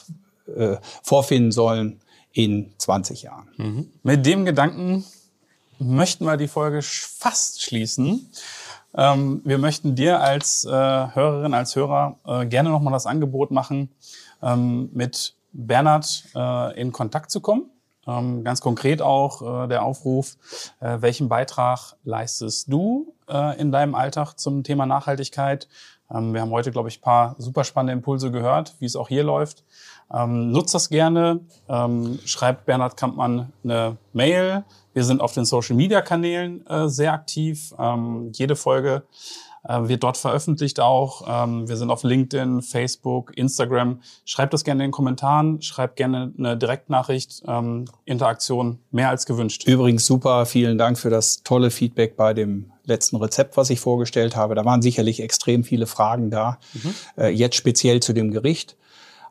äh, 0.55 0.77
vorfinden 1.03 1.53
sollen 1.53 2.01
in 2.33 2.73
20 2.79 3.23
Jahren. 3.23 3.49
Mhm. 3.57 3.91
Mit 4.03 4.27
dem 4.27 4.45
Gedanken 4.45 5.05
möchten 5.79 6.25
wir 6.25 6.37
die 6.37 6.49
Folge 6.49 6.81
fast 6.83 7.63
schließen. 7.63 8.31
Ähm, 8.95 9.43
wir 9.45 9.59
möchten 9.59 9.95
dir 9.95 10.21
als 10.21 10.65
äh, 10.65 10.71
Hörerin, 10.71 11.55
als 11.55 11.77
Hörer 11.77 12.19
äh, 12.27 12.47
gerne 12.47 12.71
nochmal 12.71 12.93
das 12.93 13.07
Angebot 13.07 13.51
machen, 13.51 13.91
ähm, 14.43 14.89
mit 14.93 15.36
Bernhard 15.57 16.25
äh, 16.35 16.81
in 16.81 16.93
Kontakt 16.93 17.31
zu 17.31 17.41
kommen. 17.41 17.71
Ähm, 18.07 18.45
ganz 18.45 18.61
konkret 18.61 19.03
auch 19.03 19.65
äh, 19.65 19.69
der 19.69 19.83
Aufruf, 19.83 20.37
äh, 20.81 20.99
welchen 21.01 21.29
Beitrag 21.29 21.97
leistest 22.05 22.73
du 22.73 23.15
äh, 23.29 23.59
in 23.61 23.73
deinem 23.73 23.95
Alltag 23.97 24.35
zum 24.35 24.63
Thema 24.63 24.87
Nachhaltigkeit? 24.87 25.69
Ähm, 26.15 26.33
wir 26.33 26.41
haben 26.41 26.51
heute, 26.51 26.71
glaube 26.71 26.89
ich, 26.89 27.01
paar 27.01 27.35
super 27.39 27.65
spannende 27.65 27.95
Impulse 27.95 28.31
gehört, 28.31 28.75
wie 28.79 28.87
es 28.87 28.95
auch 28.95 29.09
hier 29.09 29.25
läuft. 29.25 29.65
Ähm, 30.13 30.53
nutzt 30.53 30.75
das 30.75 30.89
gerne, 30.89 31.41
ähm, 31.69 32.21
schreibt 32.25 32.67
Bernhard 32.67 32.97
Kampmann 32.97 33.53
eine 33.65 33.97
Mail. 34.13 34.65
Wir 34.93 35.05
sind 35.05 35.21
auf 35.21 35.33
den 35.33 35.45
Social-Media-Kanälen 35.45 36.65
äh, 36.67 36.89
sehr 36.89 37.13
aktiv. 37.13 37.75
Ähm, 37.79 38.31
jede 38.33 38.55
Folge 38.55 39.03
äh, 39.69 39.89
wird 39.89 40.03
dort 40.03 40.17
veröffentlicht 40.17 40.81
auch. 40.81 41.25
Ähm, 41.29 41.69
wir 41.69 41.77
sind 41.77 41.91
auf 41.91 42.03
LinkedIn, 42.03 42.63
Facebook, 42.63 43.37
Instagram. 43.37 44.01
Schreibt 44.25 44.53
das 44.53 44.65
gerne 44.65 44.85
in 44.85 44.89
den 44.89 44.93
Kommentaren, 44.93 45.63
schreibt 45.63 45.97
gerne 45.97 46.33
eine 46.39 46.57
Direktnachricht. 46.57 47.43
Ähm, 47.47 47.87
Interaktion 48.05 48.79
mehr 48.91 49.09
als 49.09 49.27
gewünscht. 49.27 49.67
Übrigens 49.67 50.07
super, 50.07 50.47
vielen 50.47 50.79
Dank 50.79 50.99
für 50.99 51.11
das 51.11 51.43
tolle 51.43 51.71
Feedback 51.71 52.17
bei 52.17 52.35
dem 52.35 52.73
letzten 52.85 53.17
Rezept, 53.17 53.57
was 53.57 53.71
ich 53.71 53.81
vorgestellt 53.81 54.37
habe. 54.37 54.55
Da 54.55 54.65
waren 54.65 54.83
sicherlich 54.83 55.21
extrem 55.21 55.65
viele 55.65 55.87
Fragen 55.87 56.31
da, 56.31 56.59
mhm. 56.73 56.95
äh, 57.17 57.29
jetzt 57.29 57.57
speziell 57.57 58.01
zu 58.01 58.13
dem 58.13 58.31
Gericht. 58.31 58.77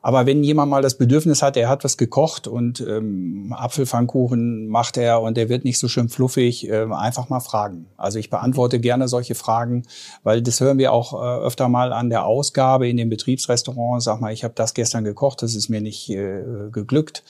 Aber 0.06 0.28
wenn 0.28 0.44
jemand 0.44 0.70
mal 0.70 0.84
das 0.84 1.00
Bedürfnis 1.00 1.42
hat, 1.42 1.58
er 1.58 1.68
hat 1.68 1.84
was 1.84 1.98
gekocht 1.98 2.48
und 2.48 2.80
ähm, 2.80 3.52
Apfelpfannkuchen 3.58 4.68
macht 4.68 4.98
er 4.98 5.20
und 5.24 5.36
der 5.36 5.50
wird 5.50 5.66
nicht 5.66 5.80
so 5.80 5.88
schön 5.88 6.10
fluffig, 6.10 6.70
äh, 6.70 6.86
einfach 6.92 7.30
mal 7.30 7.40
fragen. 7.40 7.88
Also 7.98 8.20
ich 8.20 8.30
beantworte 8.30 8.80
gerne 8.80 9.08
solche 9.08 9.34
Fragen, 9.34 9.82
weil 10.22 10.44
das 10.44 10.62
hören 10.62 10.78
wir 10.78 10.94
auch 10.94 11.14
äh, 11.14 11.44
öfter 11.44 11.70
mal 11.70 11.92
an 11.92 12.12
der 12.12 12.24
Ausgabe 12.24 12.88
in 12.88 12.98
den 12.98 13.10
Betriebsrestaurants. 13.10 14.06
Sag 14.06 14.22
mal, 14.22 14.32
ich 14.32 14.44
habe 14.44 14.54
das 14.56 14.76
gestern 14.76 15.06
gekocht, 15.06 15.42
das 15.42 15.56
ist 15.56 15.70
mir 15.70 15.82
nicht 15.82 16.08
äh, 16.12 16.44
geglückt. 16.72 17.24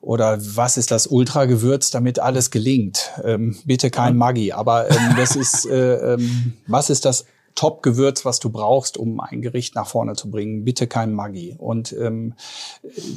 Oder 0.00 0.38
was 0.40 0.78
ist 0.78 0.92
das 0.92 1.06
Ultra-Gewürz, 1.06 1.90
damit 1.90 2.20
alles 2.20 2.50
gelingt? 2.50 3.10
Ähm, 3.22 3.54
bitte 3.66 3.90
kein 3.90 4.16
Maggi, 4.16 4.52
aber 4.52 4.90
ähm, 4.90 5.14
das 5.18 5.36
ist, 5.36 5.66
äh, 5.66 6.14
ähm, 6.14 6.54
was 6.66 6.88
ist 6.88 7.04
das 7.04 7.26
Top-Gewürz, 7.54 8.24
was 8.24 8.40
du 8.40 8.50
brauchst, 8.50 8.96
um 8.96 9.20
ein 9.20 9.40
Gericht 9.40 9.76
nach 9.76 9.86
vorne 9.86 10.14
zu 10.14 10.28
bringen. 10.30 10.64
Bitte 10.64 10.88
kein 10.88 11.12
Maggi. 11.12 11.54
Und 11.56 11.92
ähm, 11.92 12.34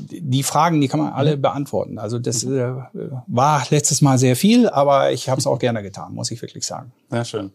die 0.10 0.43
Fragen, 0.43 0.80
die 0.80 0.88
kann 0.88 1.00
man 1.00 1.13
alle 1.13 1.38
mhm. 1.38 1.41
beantworten. 1.41 1.97
Also 1.97 2.19
das 2.19 2.43
äh, 2.43 2.73
war 3.28 3.65
letztes 3.69 4.02
Mal 4.02 4.19
sehr 4.19 4.36
viel, 4.36 4.69
aber 4.69 5.12
ich 5.12 5.30
habe 5.30 5.39
es 5.39 5.47
auch 5.47 5.60
gerne 5.60 5.82
getan, 5.82 6.13
muss 6.13 6.32
ich 6.32 6.41
wirklich 6.41 6.65
sagen. 6.65 6.91
Sehr 7.10 7.23
schön. 7.26 7.52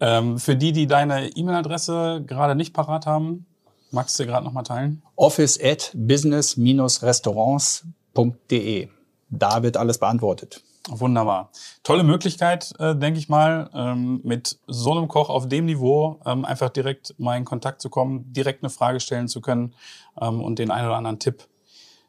Ähm, 0.00 0.38
für 0.38 0.56
die, 0.56 0.72
die 0.72 0.86
deine 0.86 1.28
E-Mail-Adresse 1.28 2.24
gerade 2.26 2.54
nicht 2.54 2.72
parat 2.72 3.04
haben, 3.04 3.44
magst 3.90 4.18
du 4.18 4.24
gerade 4.26 4.44
nochmal 4.44 4.64
teilen? 4.64 5.02
Office 5.16 5.58
at 5.62 5.92
business-restaurants.de. 5.94 8.88
Da 9.30 9.62
wird 9.62 9.76
alles 9.76 9.98
beantwortet. 9.98 10.62
Wunderbar. 10.90 11.50
Tolle 11.82 12.02
Möglichkeit, 12.02 12.72
äh, 12.78 12.96
denke 12.96 13.18
ich 13.18 13.28
mal, 13.28 13.70
ähm, 13.74 14.20
mit 14.24 14.58
so 14.66 14.92
einem 14.92 15.06
Koch 15.08 15.28
auf 15.28 15.46
dem 15.48 15.66
Niveau 15.66 16.20
ähm, 16.24 16.44
einfach 16.44 16.70
direkt 16.70 17.14
mal 17.18 17.36
in 17.36 17.44
Kontakt 17.44 17.82
zu 17.82 17.90
kommen, 17.90 18.32
direkt 18.32 18.62
eine 18.62 18.70
Frage 18.70 19.00
stellen 19.00 19.28
zu 19.28 19.40
können 19.40 19.74
ähm, 20.20 20.40
und 20.40 20.58
den 20.58 20.70
einen 20.70 20.86
oder 20.86 20.96
anderen 20.96 21.18
Tipp 21.18 21.46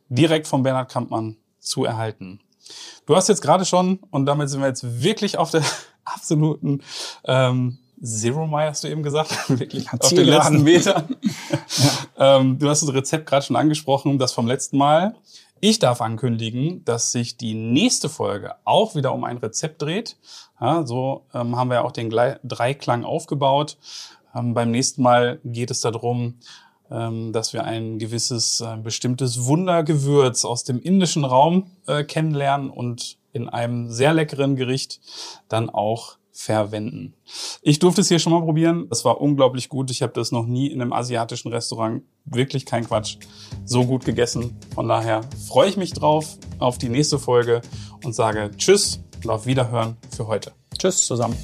direkt 0.08 0.48
von 0.48 0.64
Bernhard 0.64 0.90
Kampmann 0.90 1.38
zu 1.60 1.84
erhalten. 1.86 2.40
Du 3.06 3.16
hast 3.16 3.28
jetzt 3.28 3.42
gerade 3.42 3.66
schon, 3.66 4.00
und 4.12 4.26
damit 4.26 4.50
sind 4.50 4.62
wir 4.62 4.68
jetzt 4.68 5.04
wirklich 5.04 5.38
auf 5.38 5.52
der 5.52 5.64
absoluten 6.06 6.82
ähm, 7.26 7.80
Zero 8.02 8.48
Mile, 8.48 8.70
hast 8.70 8.84
du 8.84 8.88
eben 8.88 9.04
gesagt, 9.04 9.32
wirklich 9.60 9.92
auf 9.92 10.10
den 10.10 10.26
letzten 10.26 10.64
Metern. 10.64 11.16
ja. 12.18 12.38
ähm, 12.38 12.58
du 12.58 12.70
hast 12.70 12.82
das 12.82 12.94
Rezept 12.94 13.26
gerade 13.26 13.46
schon 13.46 13.56
angesprochen, 13.56 14.18
das 14.18 14.32
vom 14.32 14.48
letzten 14.48 14.78
Mal. 14.78 15.16
Ich 15.62 15.80
darf 15.80 16.02
ankündigen, 16.02 16.86
dass 16.86 17.12
sich 17.12 17.38
die 17.38 17.54
nächste 17.54 18.10
Folge 18.10 18.56
auch 18.64 18.96
wieder 18.96 19.14
um 19.14 19.24
ein 19.24 19.38
Rezept 19.38 19.82
dreht. 19.82 20.18
Ja, 20.62 20.86
so 20.86 21.26
ähm, 21.34 21.56
haben 21.56 21.70
wir 21.70 21.84
auch 21.84 21.92
den 21.92 22.10
Dreiklang 22.10 23.04
aufgebaut. 23.04 23.78
Ähm, 24.36 24.54
beim 24.54 24.72
nächsten 24.72 25.02
Mal 25.02 25.40
geht 25.44 25.72
es 25.72 25.82
darum, 25.82 26.36
ähm, 26.92 27.34
dass 27.34 27.54
wir 27.54 27.64
ein 27.64 28.00
gewisses 28.00 28.62
äh, 28.62 28.78
bestimmtes 28.78 29.46
Wundergewürz 29.46 30.46
aus 30.46 30.64
dem 30.64 30.82
indischen 30.82 31.26
Raum 31.26 31.72
äh, 31.88 32.04
kennenlernen 32.04 32.70
und 32.70 33.18
in 33.34 33.50
einem 33.50 33.92
sehr 33.92 34.14
leckeren 34.14 34.56
Gericht 34.56 35.00
dann 35.50 35.70
auch 35.70 36.19
verwenden. 36.40 37.16
Ich 37.62 37.80
durfte 37.80 38.00
es 38.00 38.08
hier 38.08 38.18
schon 38.18 38.32
mal 38.32 38.42
probieren. 38.42 38.88
Das 38.90 39.04
war 39.04 39.20
unglaublich 39.20 39.68
gut. 39.68 39.92
Ich 39.92 40.02
habe 40.02 40.14
das 40.14 40.32
noch 40.32 40.46
nie 40.46 40.68
in 40.68 40.82
einem 40.82 40.94
asiatischen 40.94 41.52
Restaurant, 41.52 42.04
wirklich 42.24 42.66
kein 42.66 42.86
Quatsch, 42.86 43.18
so 43.66 43.86
gut 43.86 44.06
gegessen. 44.06 44.58
Von 44.74 44.88
daher 44.88 45.22
freue 45.50 45.68
ich 45.68 45.76
mich 45.76 45.92
drauf 45.92 46.38
auf 46.60 46.78
die 46.78 46.88
nächste 46.88 47.20
Folge 47.20 47.62
und 48.06 48.16
sage 48.16 48.52
Tschüss 48.56 49.04
und 49.22 49.30
auf 49.30 49.48
Wiederhören 49.48 49.98
für 50.16 50.28
heute. 50.28 50.54
Tschüss 50.78 51.06
zusammen. 51.06 51.36